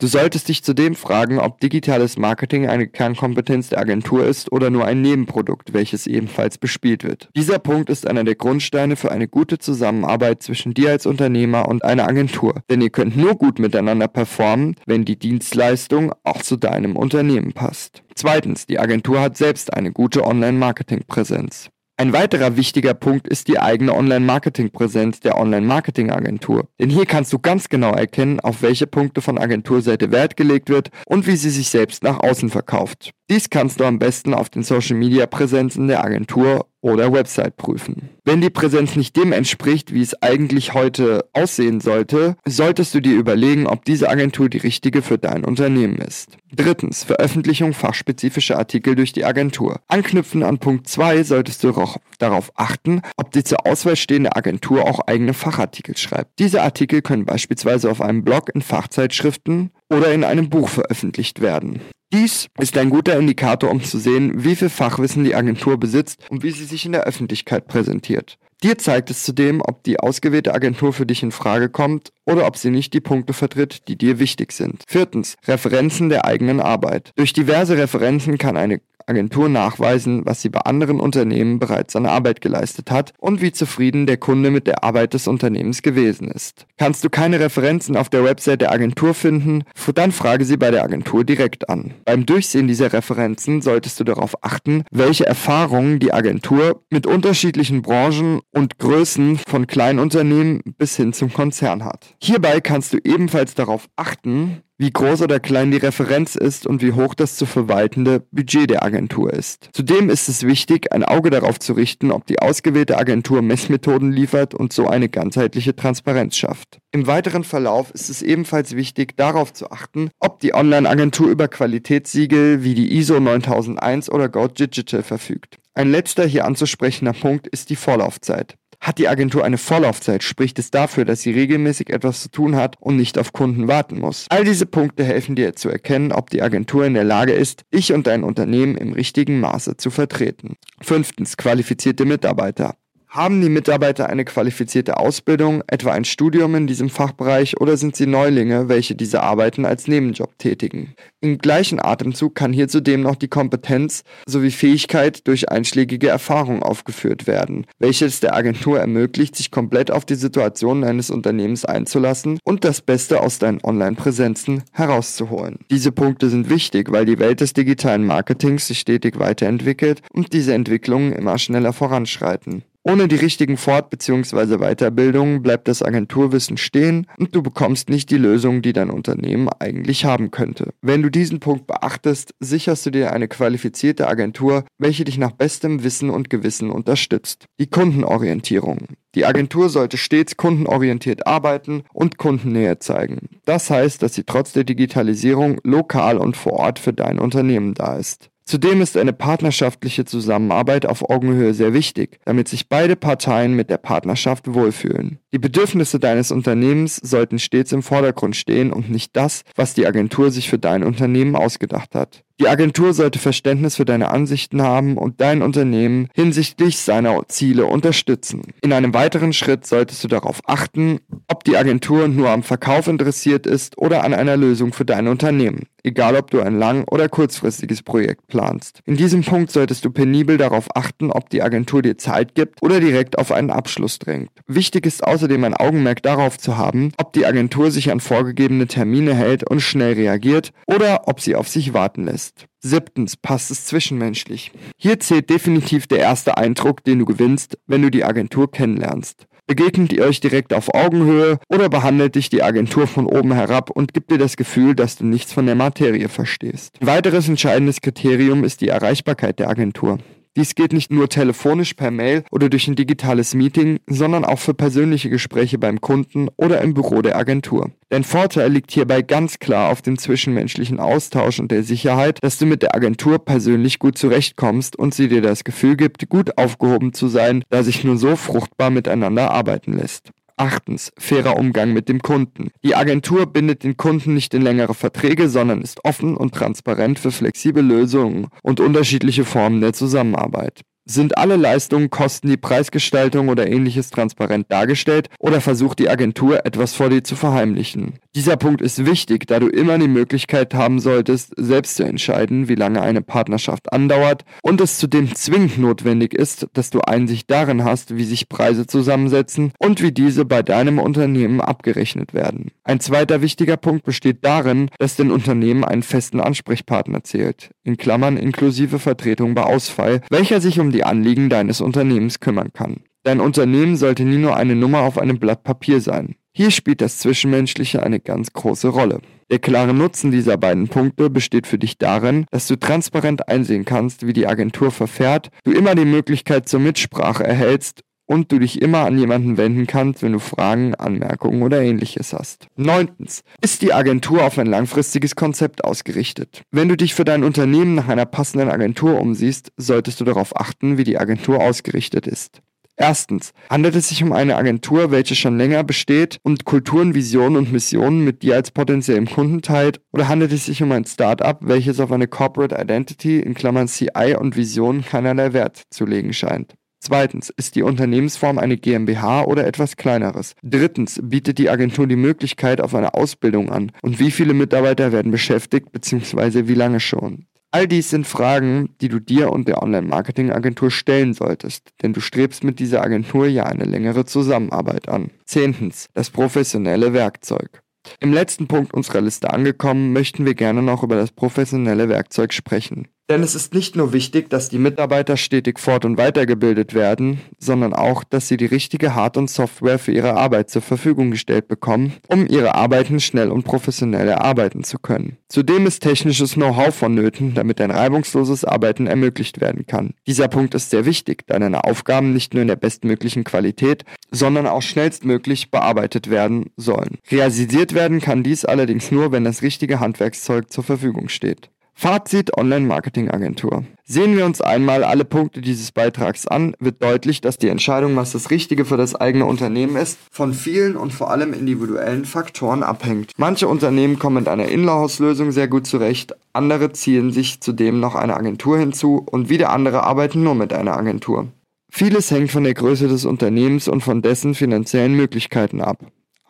Du 0.00 0.06
solltest 0.06 0.48
dich 0.48 0.62
zudem 0.62 0.94
fragen, 0.94 1.40
ob 1.40 1.58
digitales 1.58 2.16
Marketing 2.18 2.68
eine 2.68 2.86
Kernkompetenz 2.86 3.70
der 3.70 3.80
Agentur 3.80 4.24
ist 4.24 4.52
oder 4.52 4.70
nur 4.70 4.84
ein 4.84 5.02
Nebenprodukt, 5.02 5.72
welches 5.72 6.06
ebenfalls 6.06 6.56
bespielt 6.56 7.02
wird. 7.02 7.28
Dieser 7.34 7.58
Punkt 7.58 7.90
ist 7.90 8.06
einer 8.06 8.22
der 8.22 8.36
Grundsteine 8.36 8.94
für 8.94 9.10
eine 9.10 9.26
gute 9.26 9.58
Zusammenarbeit 9.58 10.40
zwischen 10.40 10.72
dir 10.72 10.90
als 10.90 11.04
Unternehmer 11.04 11.66
und 11.66 11.82
einer 11.82 12.06
Agentur, 12.06 12.62
denn 12.70 12.80
ihr 12.80 12.90
könnt 12.90 13.16
nur 13.16 13.34
gut 13.34 13.58
miteinander 13.58 14.06
performen, 14.06 14.76
wenn 14.86 15.04
die 15.04 15.18
Dienstleistung 15.18 16.12
auch 16.22 16.42
zu 16.42 16.56
deinem 16.56 16.94
Unternehmen 16.94 17.52
passt. 17.52 18.04
Zweitens, 18.14 18.66
die 18.66 18.78
Agentur 18.78 19.20
hat 19.20 19.36
selbst 19.36 19.74
eine 19.74 19.90
gute 19.90 20.24
Online-Marketing-Präsenz. 20.24 21.70
Ein 22.00 22.12
weiterer 22.12 22.56
wichtiger 22.56 22.94
Punkt 22.94 23.26
ist 23.26 23.48
die 23.48 23.58
eigene 23.58 23.92
Online-Marketing-Präsenz 23.92 25.18
der 25.18 25.36
Online-Marketing-Agentur. 25.36 26.68
Denn 26.78 26.90
hier 26.90 27.06
kannst 27.06 27.32
du 27.32 27.40
ganz 27.40 27.68
genau 27.68 27.90
erkennen, 27.90 28.38
auf 28.38 28.62
welche 28.62 28.86
Punkte 28.86 29.20
von 29.20 29.36
Agenturseite 29.36 30.12
Wert 30.12 30.36
gelegt 30.36 30.68
wird 30.70 30.92
und 31.06 31.26
wie 31.26 31.34
sie 31.34 31.50
sich 31.50 31.70
selbst 31.70 32.04
nach 32.04 32.20
außen 32.20 32.50
verkauft. 32.50 33.10
Dies 33.28 33.50
kannst 33.50 33.80
du 33.80 33.84
am 33.84 33.98
besten 33.98 34.32
auf 34.32 34.48
den 34.48 34.62
Social-Media-Präsenzen 34.62 35.88
der 35.88 36.04
Agentur 36.04 36.66
oder 36.80 37.12
Website 37.12 37.56
prüfen. 37.56 38.10
Wenn 38.24 38.40
die 38.40 38.50
Präsenz 38.50 38.94
nicht 38.94 39.16
dem 39.16 39.32
entspricht, 39.32 39.92
wie 39.92 40.02
es 40.02 40.20
eigentlich 40.22 40.74
heute 40.74 41.24
aussehen 41.32 41.80
sollte, 41.80 42.36
solltest 42.44 42.94
du 42.94 43.00
dir 43.00 43.16
überlegen, 43.16 43.66
ob 43.66 43.84
diese 43.84 44.08
Agentur 44.08 44.48
die 44.48 44.58
richtige 44.58 45.02
für 45.02 45.18
dein 45.18 45.44
Unternehmen 45.44 45.98
ist. 45.98 46.36
Drittens, 46.54 47.04
Veröffentlichung 47.04 47.72
fachspezifischer 47.72 48.58
Artikel 48.58 48.94
durch 48.94 49.12
die 49.12 49.24
Agentur. 49.24 49.80
Anknüpfen 49.88 50.42
an 50.42 50.58
Punkt 50.58 50.88
2 50.88 51.24
solltest 51.24 51.64
du 51.64 51.70
auch 51.70 51.96
darauf 52.18 52.52
achten, 52.54 53.02
ob 53.16 53.32
die 53.32 53.44
zur 53.44 53.66
Auswahl 53.66 53.96
stehende 53.96 54.36
Agentur 54.36 54.84
auch 54.84 55.00
eigene 55.00 55.34
Fachartikel 55.34 55.96
schreibt. 55.96 56.38
Diese 56.38 56.62
Artikel 56.62 57.02
können 57.02 57.26
beispielsweise 57.26 57.90
auf 57.90 58.00
einem 58.00 58.24
Blog 58.24 58.50
in 58.54 58.62
Fachzeitschriften 58.62 59.70
oder 59.90 60.12
in 60.12 60.24
einem 60.24 60.48
Buch 60.50 60.68
veröffentlicht 60.68 61.40
werden. 61.40 61.80
Dies 62.12 62.48
ist 62.58 62.78
ein 62.78 62.88
guter 62.88 63.18
Indikator, 63.18 63.70
um 63.70 63.82
zu 63.82 63.98
sehen, 63.98 64.44
wie 64.44 64.56
viel 64.56 64.70
Fachwissen 64.70 65.24
die 65.24 65.34
Agentur 65.34 65.78
besitzt 65.78 66.24
und 66.30 66.42
wie 66.42 66.50
sie 66.50 66.64
sich 66.64 66.86
in 66.86 66.92
der 66.92 67.04
Öffentlichkeit 67.04 67.68
präsentiert. 67.68 68.38
Dir 68.62 68.76
zeigt 68.76 69.08
es 69.10 69.22
zudem, 69.22 69.62
ob 69.64 69.84
die 69.84 70.00
ausgewählte 70.00 70.52
Agentur 70.52 70.92
für 70.92 71.06
dich 71.06 71.22
in 71.22 71.30
Frage 71.30 71.68
kommt 71.68 72.10
oder 72.26 72.44
ob 72.46 72.56
sie 72.56 72.70
nicht 72.70 72.92
die 72.92 73.00
Punkte 73.00 73.32
vertritt, 73.32 73.86
die 73.86 73.96
dir 73.96 74.18
wichtig 74.18 74.50
sind. 74.50 74.82
Viertens, 74.88 75.36
Referenzen 75.46 76.08
der 76.08 76.24
eigenen 76.24 76.60
Arbeit. 76.60 77.12
Durch 77.14 77.32
diverse 77.32 77.78
Referenzen 77.78 78.36
kann 78.36 78.56
eine 78.56 78.80
Agentur 79.08 79.48
nachweisen, 79.48 80.26
was 80.26 80.42
sie 80.42 80.50
bei 80.50 80.60
anderen 80.60 81.00
Unternehmen 81.00 81.58
bereits 81.58 81.96
an 81.96 82.06
Arbeit 82.06 82.40
geleistet 82.40 82.90
hat 82.90 83.12
und 83.18 83.40
wie 83.40 83.52
zufrieden 83.52 84.06
der 84.06 84.18
Kunde 84.18 84.50
mit 84.50 84.66
der 84.66 84.84
Arbeit 84.84 85.14
des 85.14 85.26
Unternehmens 85.26 85.82
gewesen 85.82 86.28
ist. 86.28 86.66
Kannst 86.76 87.02
du 87.04 87.10
keine 87.10 87.40
Referenzen 87.40 87.96
auf 87.96 88.10
der 88.10 88.24
Website 88.24 88.60
der 88.60 88.72
Agentur 88.72 89.14
finden, 89.14 89.64
dann 89.94 90.12
frage 90.12 90.44
sie 90.44 90.58
bei 90.58 90.70
der 90.70 90.84
Agentur 90.84 91.24
direkt 91.24 91.70
an. 91.70 91.94
Beim 92.04 92.26
Durchsehen 92.26 92.68
dieser 92.68 92.92
Referenzen 92.92 93.62
solltest 93.62 93.98
du 93.98 94.04
darauf 94.04 94.44
achten, 94.44 94.84
welche 94.90 95.26
Erfahrungen 95.26 95.98
die 95.98 96.12
Agentur 96.12 96.82
mit 96.90 97.06
unterschiedlichen 97.06 97.82
Branchen 97.82 98.40
und 98.52 98.78
Größen 98.78 99.38
von 99.46 99.66
Kleinunternehmen 99.66 100.62
bis 100.78 100.96
hin 100.96 101.12
zum 101.12 101.32
Konzern 101.32 101.84
hat. 101.84 102.14
Hierbei 102.22 102.60
kannst 102.60 102.92
du 102.92 102.98
ebenfalls 103.04 103.54
darauf 103.54 103.88
achten, 103.96 104.62
wie 104.80 104.92
groß 104.92 105.22
oder 105.22 105.40
klein 105.40 105.72
die 105.72 105.76
Referenz 105.76 106.36
ist 106.36 106.64
und 106.64 106.82
wie 106.82 106.92
hoch 106.92 107.14
das 107.14 107.34
zu 107.34 107.46
verwaltende 107.46 108.20
Budget 108.30 108.70
der 108.70 108.84
Agentur 108.84 109.32
ist. 109.32 109.70
Zudem 109.72 110.08
ist 110.08 110.28
es 110.28 110.44
wichtig, 110.44 110.92
ein 110.92 111.04
Auge 111.04 111.30
darauf 111.30 111.58
zu 111.58 111.72
richten, 111.72 112.12
ob 112.12 112.26
die 112.26 112.38
ausgewählte 112.38 112.96
Agentur 112.96 113.42
Messmethoden 113.42 114.12
liefert 114.12 114.54
und 114.54 114.72
so 114.72 114.86
eine 114.86 115.08
ganzheitliche 115.08 115.74
Transparenz 115.74 116.36
schafft. 116.36 116.78
Im 116.92 117.08
weiteren 117.08 117.42
Verlauf 117.42 117.90
ist 117.90 118.08
es 118.08 118.22
ebenfalls 118.22 118.76
wichtig, 118.76 119.16
darauf 119.16 119.52
zu 119.52 119.70
achten, 119.70 120.10
ob 120.20 120.38
die 120.38 120.54
Online-Agentur 120.54 121.28
über 121.28 121.48
Qualitätssiegel 121.48 122.62
wie 122.62 122.74
die 122.74 122.96
ISO 122.96 123.18
9001 123.18 124.08
oder 124.10 124.28
Go 124.28 124.46
Digital 124.46 125.02
verfügt. 125.02 125.58
Ein 125.78 125.92
letzter 125.92 126.26
hier 126.26 126.44
anzusprechender 126.44 127.12
Punkt 127.12 127.46
ist 127.46 127.70
die 127.70 127.76
Vorlaufzeit. 127.76 128.56
Hat 128.80 128.98
die 128.98 129.06
Agentur 129.06 129.44
eine 129.44 129.58
Vorlaufzeit, 129.58 130.24
spricht 130.24 130.58
es 130.58 130.72
dafür, 130.72 131.04
dass 131.04 131.20
sie 131.20 131.30
regelmäßig 131.30 131.90
etwas 131.90 132.20
zu 132.20 132.32
tun 132.32 132.56
hat 132.56 132.74
und 132.80 132.96
nicht 132.96 133.16
auf 133.16 133.32
Kunden 133.32 133.68
warten 133.68 134.00
muss. 134.00 134.26
All 134.28 134.42
diese 134.42 134.66
Punkte 134.66 135.04
helfen 135.04 135.36
dir 135.36 135.54
zu 135.54 135.68
erkennen, 135.68 136.10
ob 136.10 136.30
die 136.30 136.42
Agentur 136.42 136.84
in 136.84 136.94
der 136.94 137.04
Lage 137.04 137.30
ist, 137.30 137.62
dich 137.72 137.92
und 137.92 138.08
dein 138.08 138.24
Unternehmen 138.24 138.76
im 138.76 138.92
richtigen 138.92 139.38
Maße 139.38 139.76
zu 139.76 139.90
vertreten. 139.90 140.56
Fünftens, 140.80 141.36
qualifizierte 141.36 142.04
Mitarbeiter. 142.06 142.74
Haben 143.10 143.40
die 143.40 143.48
Mitarbeiter 143.48 144.10
eine 144.10 144.26
qualifizierte 144.26 144.98
Ausbildung, 144.98 145.62
etwa 145.66 145.92
ein 145.92 146.04
Studium 146.04 146.54
in 146.54 146.66
diesem 146.66 146.90
Fachbereich, 146.90 147.58
oder 147.58 147.78
sind 147.78 147.96
sie 147.96 148.06
Neulinge, 148.06 148.68
welche 148.68 148.94
diese 148.94 149.22
Arbeiten 149.22 149.64
als 149.64 149.88
Nebenjob 149.88 150.36
tätigen? 150.36 150.94
Im 151.22 151.38
gleichen 151.38 151.80
Atemzug 151.80 152.34
kann 152.34 152.52
hier 152.52 152.68
zudem 152.68 153.00
noch 153.00 153.16
die 153.16 153.28
Kompetenz 153.28 154.04
sowie 154.26 154.50
Fähigkeit 154.50 155.26
durch 155.26 155.48
einschlägige 155.48 156.08
Erfahrung 156.08 156.62
aufgeführt 156.62 157.26
werden, 157.26 157.64
welches 157.78 158.20
der 158.20 158.36
Agentur 158.36 158.78
ermöglicht, 158.78 159.36
sich 159.36 159.50
komplett 159.50 159.90
auf 159.90 160.04
die 160.04 160.14
Situation 160.14 160.84
eines 160.84 161.08
Unternehmens 161.08 161.64
einzulassen 161.64 162.38
und 162.44 162.62
das 162.62 162.82
Beste 162.82 163.22
aus 163.22 163.38
deinen 163.38 163.64
Online-Präsenzen 163.64 164.64
herauszuholen. 164.72 165.60
Diese 165.70 165.92
Punkte 165.92 166.28
sind 166.28 166.50
wichtig, 166.50 166.92
weil 166.92 167.06
die 167.06 167.18
Welt 167.18 167.40
des 167.40 167.54
digitalen 167.54 168.04
Marketings 168.04 168.66
sich 168.66 168.80
stetig 168.80 169.18
weiterentwickelt 169.18 170.02
und 170.12 170.34
diese 170.34 170.52
Entwicklungen 170.52 171.14
immer 171.14 171.38
schneller 171.38 171.72
voranschreiten. 171.72 172.64
Ohne 172.88 173.06
die 173.06 173.16
richtigen 173.16 173.58
Fort- 173.58 173.90
bzw. 173.90 174.56
Weiterbildungen 174.56 175.42
bleibt 175.42 175.68
das 175.68 175.82
Agenturwissen 175.82 176.56
stehen 176.56 177.06
und 177.18 177.34
du 177.34 177.42
bekommst 177.42 177.90
nicht 177.90 178.10
die 178.10 178.16
Lösung, 178.16 178.62
die 178.62 178.72
dein 178.72 178.88
Unternehmen 178.88 179.50
eigentlich 179.58 180.06
haben 180.06 180.30
könnte. 180.30 180.72
Wenn 180.80 181.02
du 181.02 181.10
diesen 181.10 181.38
Punkt 181.38 181.66
beachtest, 181.66 182.34
sicherst 182.40 182.86
du 182.86 182.90
dir 182.90 183.12
eine 183.12 183.28
qualifizierte 183.28 184.08
Agentur, 184.08 184.64
welche 184.78 185.04
dich 185.04 185.18
nach 185.18 185.32
bestem 185.32 185.84
Wissen 185.84 186.08
und 186.08 186.30
Gewissen 186.30 186.70
unterstützt. 186.70 187.44
Die 187.60 187.68
Kundenorientierung. 187.68 188.78
Die 189.14 189.26
Agentur 189.26 189.68
sollte 189.68 189.98
stets 189.98 190.38
kundenorientiert 190.38 191.26
arbeiten 191.26 191.82
und 191.92 192.16
Kundennähe 192.16 192.78
zeigen. 192.78 193.28
Das 193.44 193.68
heißt, 193.68 194.02
dass 194.02 194.14
sie 194.14 194.24
trotz 194.24 194.52
der 194.52 194.64
Digitalisierung 194.64 195.60
lokal 195.62 196.16
und 196.16 196.38
vor 196.38 196.54
Ort 196.54 196.78
für 196.78 196.94
dein 196.94 197.18
Unternehmen 197.18 197.74
da 197.74 197.96
ist. 197.96 198.30
Zudem 198.48 198.80
ist 198.80 198.96
eine 198.96 199.12
partnerschaftliche 199.12 200.06
Zusammenarbeit 200.06 200.86
auf 200.86 201.10
Augenhöhe 201.10 201.52
sehr 201.52 201.74
wichtig, 201.74 202.18
damit 202.24 202.48
sich 202.48 202.70
beide 202.70 202.96
Parteien 202.96 203.52
mit 203.52 203.68
der 203.68 203.76
Partnerschaft 203.76 204.54
wohlfühlen. 204.54 205.18
Die 205.34 205.38
Bedürfnisse 205.38 206.00
deines 206.00 206.30
Unternehmens 206.30 206.96
sollten 206.96 207.38
stets 207.38 207.72
im 207.72 207.82
Vordergrund 207.82 208.36
stehen 208.36 208.72
und 208.72 208.88
nicht 208.88 209.14
das, 209.16 209.42
was 209.54 209.74
die 209.74 209.86
Agentur 209.86 210.30
sich 210.30 210.48
für 210.48 210.58
dein 210.58 210.82
Unternehmen 210.82 211.36
ausgedacht 211.36 211.94
hat. 211.94 212.24
Die 212.40 212.46
Agentur 212.46 212.94
sollte 212.94 213.18
Verständnis 213.18 213.74
für 213.74 213.84
deine 213.84 214.12
Ansichten 214.12 214.62
haben 214.62 214.96
und 214.96 215.20
dein 215.20 215.42
Unternehmen 215.42 216.08
hinsichtlich 216.14 216.78
seiner 216.78 217.26
Ziele 217.26 217.66
unterstützen. 217.66 218.42
In 218.62 218.72
einem 218.72 218.94
weiteren 218.94 219.32
Schritt 219.32 219.66
solltest 219.66 220.04
du 220.04 220.08
darauf 220.08 220.40
achten, 220.46 221.00
ob 221.26 221.42
die 221.42 221.56
Agentur 221.56 222.06
nur 222.06 222.30
am 222.30 222.44
Verkauf 222.44 222.86
interessiert 222.86 223.44
ist 223.44 223.76
oder 223.76 224.04
an 224.04 224.14
einer 224.14 224.36
Lösung 224.36 224.72
für 224.72 224.84
dein 224.84 225.08
Unternehmen, 225.08 225.64
egal 225.82 226.14
ob 226.14 226.30
du 226.30 226.40
ein 226.40 226.56
lang- 226.56 226.84
oder 226.84 227.08
kurzfristiges 227.08 227.82
Projekt 227.82 228.28
planst. 228.28 228.82
In 228.86 228.96
diesem 228.96 229.24
Punkt 229.24 229.50
solltest 229.50 229.84
du 229.84 229.90
penibel 229.90 230.36
darauf 230.36 230.68
achten, 230.76 231.10
ob 231.10 231.30
die 231.30 231.42
Agentur 231.42 231.82
dir 231.82 231.98
Zeit 231.98 232.36
gibt 232.36 232.62
oder 232.62 232.78
direkt 232.78 233.18
auf 233.18 233.32
einen 233.32 233.50
Abschluss 233.50 233.98
drängt. 233.98 234.30
Wichtig 234.46 234.86
ist 234.86 235.02
außerdem 235.02 235.42
ein 235.42 235.54
Augenmerk 235.54 236.04
darauf 236.04 236.38
zu 236.38 236.56
haben, 236.56 236.92
ob 236.98 237.12
die 237.14 237.26
Agentur 237.26 237.72
sich 237.72 237.90
an 237.90 237.98
vorgegebene 237.98 238.68
Termine 238.68 239.12
hält 239.14 239.42
und 239.42 239.58
schnell 239.58 239.94
reagiert 239.94 240.52
oder 240.66 241.08
ob 241.08 241.20
sie 241.20 241.34
auf 241.34 241.48
sich 241.48 241.74
warten 241.74 242.04
lässt 242.04 242.27
ist. 242.28 242.46
Siebtens, 242.60 243.16
passt 243.16 243.50
es 243.50 243.64
zwischenmenschlich. 243.66 244.52
Hier 244.76 244.98
zählt 245.00 245.30
definitiv 245.30 245.86
der 245.86 245.98
erste 245.98 246.36
Eindruck, 246.36 246.84
den 246.84 246.98
du 246.98 247.04
gewinnst, 247.04 247.58
wenn 247.66 247.82
du 247.82 247.90
die 247.90 248.04
Agentur 248.04 248.50
kennenlernst. 248.50 249.26
Begegnet 249.46 249.94
ihr 249.94 250.04
euch 250.04 250.20
direkt 250.20 250.52
auf 250.52 250.74
Augenhöhe 250.74 251.38
oder 251.48 251.70
behandelt 251.70 252.16
dich 252.16 252.28
die 252.28 252.42
Agentur 252.42 252.86
von 252.86 253.06
oben 253.06 253.32
herab 253.32 253.70
und 253.70 253.94
gibt 253.94 254.10
dir 254.10 254.18
das 254.18 254.36
Gefühl, 254.36 254.74
dass 254.74 254.96
du 254.96 255.06
nichts 255.06 255.32
von 255.32 255.46
der 255.46 255.54
Materie 255.54 256.10
verstehst? 256.10 256.74
Ein 256.80 256.86
weiteres 256.86 257.28
entscheidendes 257.28 257.80
Kriterium 257.80 258.44
ist 258.44 258.60
die 258.60 258.68
Erreichbarkeit 258.68 259.38
der 259.38 259.48
Agentur. 259.48 259.98
Dies 260.38 260.54
geht 260.54 260.72
nicht 260.72 260.92
nur 260.92 261.08
telefonisch 261.08 261.74
per 261.74 261.90
Mail 261.90 262.22
oder 262.30 262.48
durch 262.48 262.68
ein 262.68 262.76
digitales 262.76 263.34
Meeting, 263.34 263.80
sondern 263.88 264.24
auch 264.24 264.38
für 264.38 264.54
persönliche 264.54 265.10
Gespräche 265.10 265.58
beim 265.58 265.80
Kunden 265.80 266.28
oder 266.36 266.60
im 266.60 266.74
Büro 266.74 267.02
der 267.02 267.16
Agentur. 267.16 267.72
Dein 267.88 268.04
Vorteil 268.04 268.52
liegt 268.52 268.70
hierbei 268.70 269.02
ganz 269.02 269.40
klar 269.40 269.72
auf 269.72 269.82
dem 269.82 269.98
zwischenmenschlichen 269.98 270.78
Austausch 270.78 271.40
und 271.40 271.50
der 271.50 271.64
Sicherheit, 271.64 272.20
dass 272.22 272.38
du 272.38 272.46
mit 272.46 272.62
der 272.62 272.76
Agentur 272.76 273.18
persönlich 273.18 273.80
gut 273.80 273.98
zurechtkommst 273.98 274.78
und 274.78 274.94
sie 274.94 275.08
dir 275.08 275.22
das 275.22 275.42
Gefühl 275.42 275.76
gibt, 275.76 276.08
gut 276.08 276.38
aufgehoben 276.38 276.92
zu 276.92 277.08
sein, 277.08 277.42
da 277.50 277.64
sich 277.64 277.82
nur 277.82 277.96
so 277.96 278.14
fruchtbar 278.14 278.70
miteinander 278.70 279.32
arbeiten 279.32 279.72
lässt. 279.72 280.12
Achtens, 280.38 280.92
fairer 280.98 281.36
Umgang 281.36 281.72
mit 281.72 281.88
dem 281.88 282.00
Kunden. 282.00 282.50
Die 282.64 282.74
Agentur 282.74 283.26
bindet 283.26 283.64
den 283.64 283.76
Kunden 283.76 284.14
nicht 284.14 284.34
in 284.34 284.42
längere 284.42 284.74
Verträge, 284.74 285.28
sondern 285.28 285.62
ist 285.62 285.84
offen 285.84 286.16
und 286.16 286.34
transparent 286.34 286.98
für 286.98 287.10
flexible 287.10 287.62
Lösungen 287.62 288.28
und 288.42 288.60
unterschiedliche 288.60 289.24
Formen 289.24 289.60
der 289.60 289.72
Zusammenarbeit. 289.72 290.62
Sind 290.90 291.18
alle 291.18 291.36
Leistungen, 291.36 291.90
Kosten, 291.90 292.30
die 292.30 292.38
Preisgestaltung 292.38 293.28
oder 293.28 293.46
ähnliches 293.46 293.90
transparent 293.90 294.50
dargestellt 294.50 295.10
oder 295.18 295.42
versucht 295.42 295.80
die 295.80 295.90
Agentur 295.90 296.46
etwas 296.46 296.72
vor 296.72 296.88
dir 296.88 297.04
zu 297.04 297.14
verheimlichen? 297.14 297.98
Dieser 298.14 298.38
Punkt 298.38 298.62
ist 298.62 298.86
wichtig, 298.86 299.26
da 299.26 299.38
du 299.38 299.48
immer 299.48 299.78
die 299.78 299.86
Möglichkeit 299.86 300.54
haben 300.54 300.80
solltest, 300.80 301.34
selbst 301.36 301.76
zu 301.76 301.84
entscheiden, 301.84 302.48
wie 302.48 302.54
lange 302.54 302.80
eine 302.80 303.02
Partnerschaft 303.02 303.70
andauert 303.70 304.24
und 304.42 304.62
es 304.62 304.78
zudem 304.78 305.14
zwingend 305.14 305.58
notwendig 305.58 306.14
ist, 306.14 306.46
dass 306.54 306.70
du 306.70 306.80
Einsicht 306.80 307.30
darin 307.30 307.64
hast, 307.64 307.96
wie 307.98 308.04
sich 308.04 308.30
Preise 308.30 308.66
zusammensetzen 308.66 309.52
und 309.58 309.82
wie 309.82 309.92
diese 309.92 310.24
bei 310.24 310.42
deinem 310.42 310.78
Unternehmen 310.78 311.42
abgerechnet 311.42 312.14
werden. 312.14 312.50
Ein 312.64 312.80
zweiter 312.80 313.20
wichtiger 313.20 313.58
Punkt 313.58 313.84
besteht 313.84 314.24
darin, 314.24 314.70
dass 314.78 314.96
dein 314.96 315.10
Unternehmen 315.10 315.64
einen 315.64 315.82
festen 315.82 316.20
Ansprechpartner 316.20 317.04
zählt, 317.04 317.50
in 317.62 317.76
Klammern 317.76 318.16
inklusive 318.16 318.78
Vertretung 318.78 319.34
bei 319.34 319.42
Ausfall, 319.42 320.00
welcher 320.10 320.40
sich 320.40 320.58
um 320.58 320.72
die 320.72 320.77
die 320.78 320.84
Anliegen 320.84 321.28
deines 321.28 321.60
Unternehmens 321.60 322.20
kümmern 322.20 322.52
kann. 322.52 322.84
Dein 323.02 323.18
Unternehmen 323.18 323.76
sollte 323.76 324.04
nie 324.04 324.18
nur 324.18 324.36
eine 324.36 324.54
Nummer 324.54 324.82
auf 324.82 324.96
einem 324.96 325.18
Blatt 325.18 325.42
Papier 325.42 325.80
sein. 325.80 326.14
Hier 326.32 326.52
spielt 326.52 326.80
das 326.80 326.98
Zwischenmenschliche 326.98 327.82
eine 327.82 327.98
ganz 327.98 328.32
große 328.32 328.68
Rolle. 328.68 329.00
Der 329.28 329.40
klare 329.40 329.74
Nutzen 329.74 330.12
dieser 330.12 330.36
beiden 330.36 330.68
Punkte 330.68 331.10
besteht 331.10 331.48
für 331.48 331.58
dich 331.58 331.78
darin, 331.78 332.26
dass 332.30 332.46
du 332.46 332.54
transparent 332.54 333.28
einsehen 333.28 333.64
kannst, 333.64 334.06
wie 334.06 334.12
die 334.12 334.28
Agentur 334.28 334.70
verfährt, 334.70 335.30
du 335.42 335.50
immer 335.50 335.74
die 335.74 335.84
Möglichkeit 335.84 336.48
zur 336.48 336.60
Mitsprache 336.60 337.24
erhältst 337.24 337.80
und 338.08 338.32
du 338.32 338.38
dich 338.38 338.60
immer 338.60 338.86
an 338.86 338.98
jemanden 338.98 339.36
wenden 339.36 339.66
kannst, 339.66 340.02
wenn 340.02 340.12
du 340.12 340.18
Fragen, 340.18 340.74
Anmerkungen 340.74 341.42
oder 341.42 341.60
ähnliches 341.60 342.12
hast. 342.12 342.48
Neuntens. 342.56 343.22
Ist 343.42 343.62
die 343.62 343.74
Agentur 343.74 344.24
auf 344.24 344.38
ein 344.38 344.46
langfristiges 344.46 345.14
Konzept 345.14 345.62
ausgerichtet? 345.62 346.42
Wenn 346.50 346.68
du 346.68 346.76
dich 346.76 346.94
für 346.94 347.04
dein 347.04 347.22
Unternehmen 347.22 347.74
nach 347.74 347.88
einer 347.88 348.06
passenden 348.06 348.48
Agentur 348.50 348.98
umsiehst, 348.98 349.52
solltest 349.58 350.00
du 350.00 350.04
darauf 350.04 350.34
achten, 350.34 350.78
wie 350.78 350.84
die 350.84 350.98
Agentur 350.98 351.40
ausgerichtet 351.40 352.06
ist. 352.06 352.40
Erstens, 352.80 353.32
handelt 353.50 353.74
es 353.74 353.88
sich 353.88 354.02
um 354.04 354.12
eine 354.12 354.36
Agentur, 354.36 354.90
welche 354.90 355.16
schon 355.16 355.36
länger 355.36 355.64
besteht 355.64 356.18
und 356.22 356.44
Kulturen, 356.44 356.94
Visionen 356.94 357.36
und 357.36 357.52
Missionen 357.52 358.04
mit 358.04 358.22
dir 358.22 358.36
als 358.36 358.52
potenziellem 358.52 359.06
Kunden 359.06 359.42
teilt, 359.42 359.80
oder 359.92 360.08
handelt 360.08 360.32
es 360.32 360.46
sich 360.46 360.62
um 360.62 360.70
ein 360.70 360.84
Startup, 360.84 361.38
welches 361.40 361.80
auf 361.80 361.90
eine 361.90 362.06
Corporate 362.06 362.54
Identity 362.56 363.18
in 363.18 363.34
Klammern 363.34 363.66
CI 363.66 364.16
und 364.18 364.36
Vision 364.36 364.84
keinerlei 364.84 365.32
Wert 365.32 365.64
zu 365.70 365.84
legen 365.84 366.12
scheint? 366.12 366.54
Zweitens, 366.80 367.30
ist 367.30 367.56
die 367.56 367.62
Unternehmensform 367.62 368.38
eine 368.38 368.56
GmbH 368.56 369.24
oder 369.24 369.46
etwas 369.46 369.76
kleineres? 369.76 370.34
Drittens, 370.42 371.00
bietet 371.02 371.38
die 371.38 371.50
Agentur 371.50 371.86
die 371.86 371.96
Möglichkeit 371.96 372.60
auf 372.60 372.74
eine 372.74 372.94
Ausbildung 372.94 373.50
an? 373.50 373.72
Und 373.82 373.98
wie 373.98 374.10
viele 374.10 374.34
Mitarbeiter 374.34 374.92
werden 374.92 375.10
beschäftigt 375.10 375.72
bzw. 375.72 376.46
wie 376.46 376.54
lange 376.54 376.80
schon? 376.80 377.26
All 377.50 377.66
dies 377.66 377.88
sind 377.88 378.06
Fragen, 378.06 378.74
die 378.82 378.88
du 378.88 379.00
dir 379.00 379.32
und 379.32 379.48
der 379.48 379.62
Online-Marketing-Agentur 379.62 380.70
stellen 380.70 381.14
solltest, 381.14 381.70
denn 381.82 381.94
du 381.94 382.00
strebst 382.00 382.44
mit 382.44 382.58
dieser 382.58 382.82
Agentur 382.82 383.26
ja 383.26 383.44
eine 383.44 383.64
längere 383.64 384.04
Zusammenarbeit 384.04 384.88
an. 384.90 385.10
Zehntens, 385.24 385.88
das 385.94 386.10
professionelle 386.10 386.92
Werkzeug. 386.92 387.62
Im 388.00 388.12
letzten 388.12 388.48
Punkt 388.48 388.74
unserer 388.74 389.00
Liste 389.00 389.30
angekommen, 389.30 389.94
möchten 389.94 390.26
wir 390.26 390.34
gerne 390.34 390.62
noch 390.62 390.82
über 390.82 390.96
das 390.96 391.10
professionelle 391.10 391.88
Werkzeug 391.88 392.34
sprechen. 392.34 392.88
Denn 393.10 393.22
es 393.22 393.34
ist 393.34 393.54
nicht 393.54 393.74
nur 393.74 393.94
wichtig, 393.94 394.28
dass 394.28 394.50
die 394.50 394.58
Mitarbeiter 394.58 395.16
stetig 395.16 395.58
fort- 395.58 395.86
und 395.86 395.96
weitergebildet 395.96 396.74
werden, 396.74 397.20
sondern 397.38 397.72
auch, 397.72 398.04
dass 398.04 398.28
sie 398.28 398.36
die 398.36 398.44
richtige 398.44 398.94
Hard- 398.94 399.16
und 399.16 399.30
Software 399.30 399.78
für 399.78 399.92
ihre 399.92 400.14
Arbeit 400.14 400.50
zur 400.50 400.60
Verfügung 400.60 401.10
gestellt 401.10 401.48
bekommen, 401.48 401.94
um 402.08 402.26
ihre 402.26 402.54
Arbeiten 402.54 403.00
schnell 403.00 403.30
und 403.30 403.44
professionell 403.44 404.08
erarbeiten 404.08 404.62
zu 404.62 404.78
können. 404.78 405.16
Zudem 405.28 405.66
ist 405.66 405.82
technisches 405.82 406.34
Know-how 406.34 406.74
vonnöten, 406.74 407.32
damit 407.32 407.62
ein 407.62 407.70
reibungsloses 407.70 408.44
Arbeiten 408.44 408.86
ermöglicht 408.86 409.40
werden 409.40 409.66
kann. 409.66 409.94
Dieser 410.06 410.28
Punkt 410.28 410.54
ist 410.54 410.68
sehr 410.68 410.84
wichtig, 410.84 411.26
da 411.26 411.38
deine 411.38 411.64
Aufgaben 411.64 412.12
nicht 412.12 412.34
nur 412.34 412.42
in 412.42 412.48
der 412.48 412.56
bestmöglichen 412.56 413.24
Qualität, 413.24 413.84
sondern 414.10 414.46
auch 414.46 414.62
schnellstmöglich 414.62 415.50
bearbeitet 415.50 416.10
werden 416.10 416.50
sollen. 416.58 416.98
Realisiert 417.10 417.72
werden 417.72 418.00
kann 418.00 418.22
dies 418.22 418.44
allerdings 418.44 418.90
nur, 418.90 419.12
wenn 419.12 419.24
das 419.24 419.40
richtige 419.40 419.80
Handwerkszeug 419.80 420.52
zur 420.52 420.64
Verfügung 420.64 421.08
steht. 421.08 421.48
Fazit 421.80 422.36
Online-Marketing-Agentur. 422.36 423.62
Sehen 423.84 424.16
wir 424.16 424.26
uns 424.26 424.40
einmal 424.40 424.82
alle 424.82 425.04
Punkte 425.04 425.40
dieses 425.40 425.70
Beitrags 425.70 426.26
an, 426.26 426.56
wird 426.58 426.82
deutlich, 426.82 427.20
dass 427.20 427.38
die 427.38 427.46
Entscheidung, 427.46 427.94
was 427.94 428.10
das 428.10 428.32
Richtige 428.32 428.64
für 428.64 428.76
das 428.76 428.96
eigene 428.96 429.26
Unternehmen 429.26 429.76
ist, 429.76 429.96
von 430.10 430.34
vielen 430.34 430.76
und 430.76 430.92
vor 430.92 431.12
allem 431.12 431.32
individuellen 431.32 432.04
Faktoren 432.04 432.64
abhängt. 432.64 433.12
Manche 433.16 433.46
Unternehmen 433.46 434.00
kommen 434.00 434.16
mit 434.16 434.26
einer 434.26 434.48
Inhouse-Lösung 434.48 435.30
sehr 435.30 435.46
gut 435.46 435.68
zurecht, 435.68 436.16
andere 436.32 436.72
ziehen 436.72 437.12
sich 437.12 437.40
zudem 437.40 437.78
noch 437.78 437.94
eine 437.94 438.16
Agentur 438.16 438.58
hinzu 438.58 439.06
und 439.08 439.28
wieder 439.28 439.50
andere 439.50 439.84
arbeiten 439.84 440.24
nur 440.24 440.34
mit 440.34 440.52
einer 440.52 440.76
Agentur. 440.76 441.28
Vieles 441.70 442.10
hängt 442.10 442.32
von 442.32 442.42
der 442.42 442.54
Größe 442.54 442.88
des 442.88 443.04
Unternehmens 443.04 443.68
und 443.68 443.82
von 443.82 444.02
dessen 444.02 444.34
finanziellen 444.34 444.94
Möglichkeiten 444.94 445.60
ab. 445.60 445.78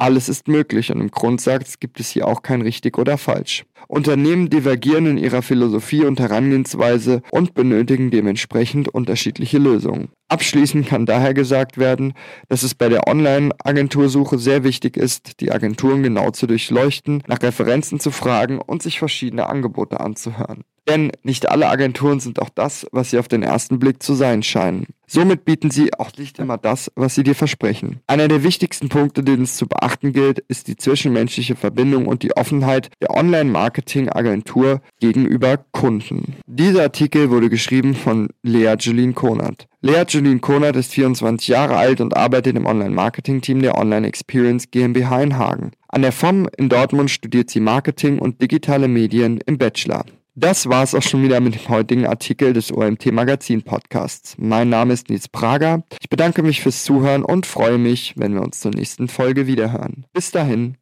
Alles 0.00 0.28
ist 0.28 0.46
möglich 0.46 0.92
und 0.92 1.00
im 1.00 1.10
Grundsatz 1.10 1.80
gibt 1.80 1.98
es 1.98 2.10
hier 2.10 2.28
auch 2.28 2.42
kein 2.42 2.62
richtig 2.62 2.98
oder 2.98 3.18
falsch. 3.18 3.64
Unternehmen 3.88 4.48
divergieren 4.48 5.06
in 5.06 5.18
ihrer 5.18 5.42
Philosophie 5.42 6.04
und 6.04 6.20
Herangehensweise 6.20 7.20
und 7.32 7.54
benötigen 7.54 8.12
dementsprechend 8.12 8.88
unterschiedliche 8.88 9.58
Lösungen. 9.58 10.10
Abschließend 10.28 10.86
kann 10.86 11.06
daher 11.06 11.32
gesagt 11.32 11.78
werden, 11.78 12.12
dass 12.48 12.62
es 12.62 12.74
bei 12.74 12.90
der 12.90 13.08
Online-Agentursuche 13.08 14.38
sehr 14.38 14.62
wichtig 14.62 14.96
ist, 14.96 15.40
die 15.40 15.50
Agenturen 15.50 16.02
genau 16.02 16.30
zu 16.30 16.46
durchleuchten, 16.46 17.22
nach 17.26 17.42
Referenzen 17.42 17.98
zu 17.98 18.10
fragen 18.10 18.60
und 18.60 18.82
sich 18.82 18.98
verschiedene 18.98 19.48
Angebote 19.48 20.00
anzuhören. 20.00 20.64
Denn 20.88 21.12
nicht 21.22 21.50
alle 21.50 21.68
Agenturen 21.68 22.18
sind 22.18 22.40
auch 22.40 22.48
das, 22.48 22.86
was 22.92 23.10
sie 23.10 23.18
auf 23.18 23.28
den 23.28 23.42
ersten 23.42 23.78
Blick 23.78 24.02
zu 24.02 24.14
sein 24.14 24.42
scheinen. 24.42 24.86
Somit 25.06 25.44
bieten 25.44 25.70
sie 25.70 25.92
auch 25.94 26.12
nicht 26.16 26.38
immer 26.38 26.56
das, 26.56 26.90
was 26.94 27.14
sie 27.14 27.22
dir 27.22 27.34
versprechen. 27.34 28.00
Einer 28.06 28.26
der 28.26 28.42
wichtigsten 28.42 28.88
Punkte, 28.88 29.22
den 29.22 29.42
es 29.42 29.56
zu 29.56 29.66
beachten 29.66 30.14
gilt, 30.14 30.38
ist 30.48 30.66
die 30.66 30.76
zwischenmenschliche 30.76 31.56
Verbindung 31.56 32.06
und 32.06 32.22
die 32.22 32.36
Offenheit 32.36 32.90
der 33.02 33.10
Online-Marketing-Agentur 33.10 34.80
gegenüber 34.98 35.58
Kunden. 35.72 36.36
Dieser 36.46 36.84
Artikel 36.84 37.30
wurde 37.30 37.50
geschrieben 37.50 37.94
von 37.94 38.30
Lea 38.42 38.74
Julien 38.78 39.14
Konert. 39.14 39.67
Lea 39.80 40.02
Julien 40.08 40.40
Konert 40.40 40.74
ist 40.74 40.92
24 40.92 41.46
Jahre 41.46 41.76
alt 41.76 42.00
und 42.00 42.16
arbeitet 42.16 42.56
im 42.56 42.66
Online-Marketing-Team 42.66 43.62
der 43.62 43.78
Online 43.78 44.08
Experience 44.08 44.72
GmbH 44.72 45.22
in 45.22 45.38
Hagen. 45.38 45.70
An 45.86 46.02
der 46.02 46.10
FOM 46.10 46.48
in 46.56 46.68
Dortmund 46.68 47.12
studiert 47.12 47.48
sie 47.48 47.60
Marketing 47.60 48.18
und 48.18 48.42
digitale 48.42 48.88
Medien 48.88 49.38
im 49.46 49.56
Bachelor. 49.56 50.04
Das 50.34 50.68
war 50.68 50.82
es 50.82 50.96
auch 50.96 51.02
schon 51.02 51.22
wieder 51.22 51.38
mit 51.38 51.54
dem 51.54 51.68
heutigen 51.68 52.06
Artikel 52.06 52.52
des 52.52 52.72
OMT 52.72 53.12
Magazin 53.12 53.62
Podcasts. 53.62 54.34
Mein 54.36 54.68
Name 54.68 54.94
ist 54.94 55.10
Nils 55.10 55.28
Prager. 55.28 55.84
Ich 56.00 56.08
bedanke 56.08 56.42
mich 56.42 56.60
fürs 56.60 56.82
Zuhören 56.82 57.22
und 57.22 57.46
freue 57.46 57.78
mich, 57.78 58.14
wenn 58.16 58.34
wir 58.34 58.42
uns 58.42 58.58
zur 58.58 58.72
nächsten 58.72 59.06
Folge 59.06 59.46
wiederhören. 59.46 60.06
Bis 60.12 60.32
dahin. 60.32 60.76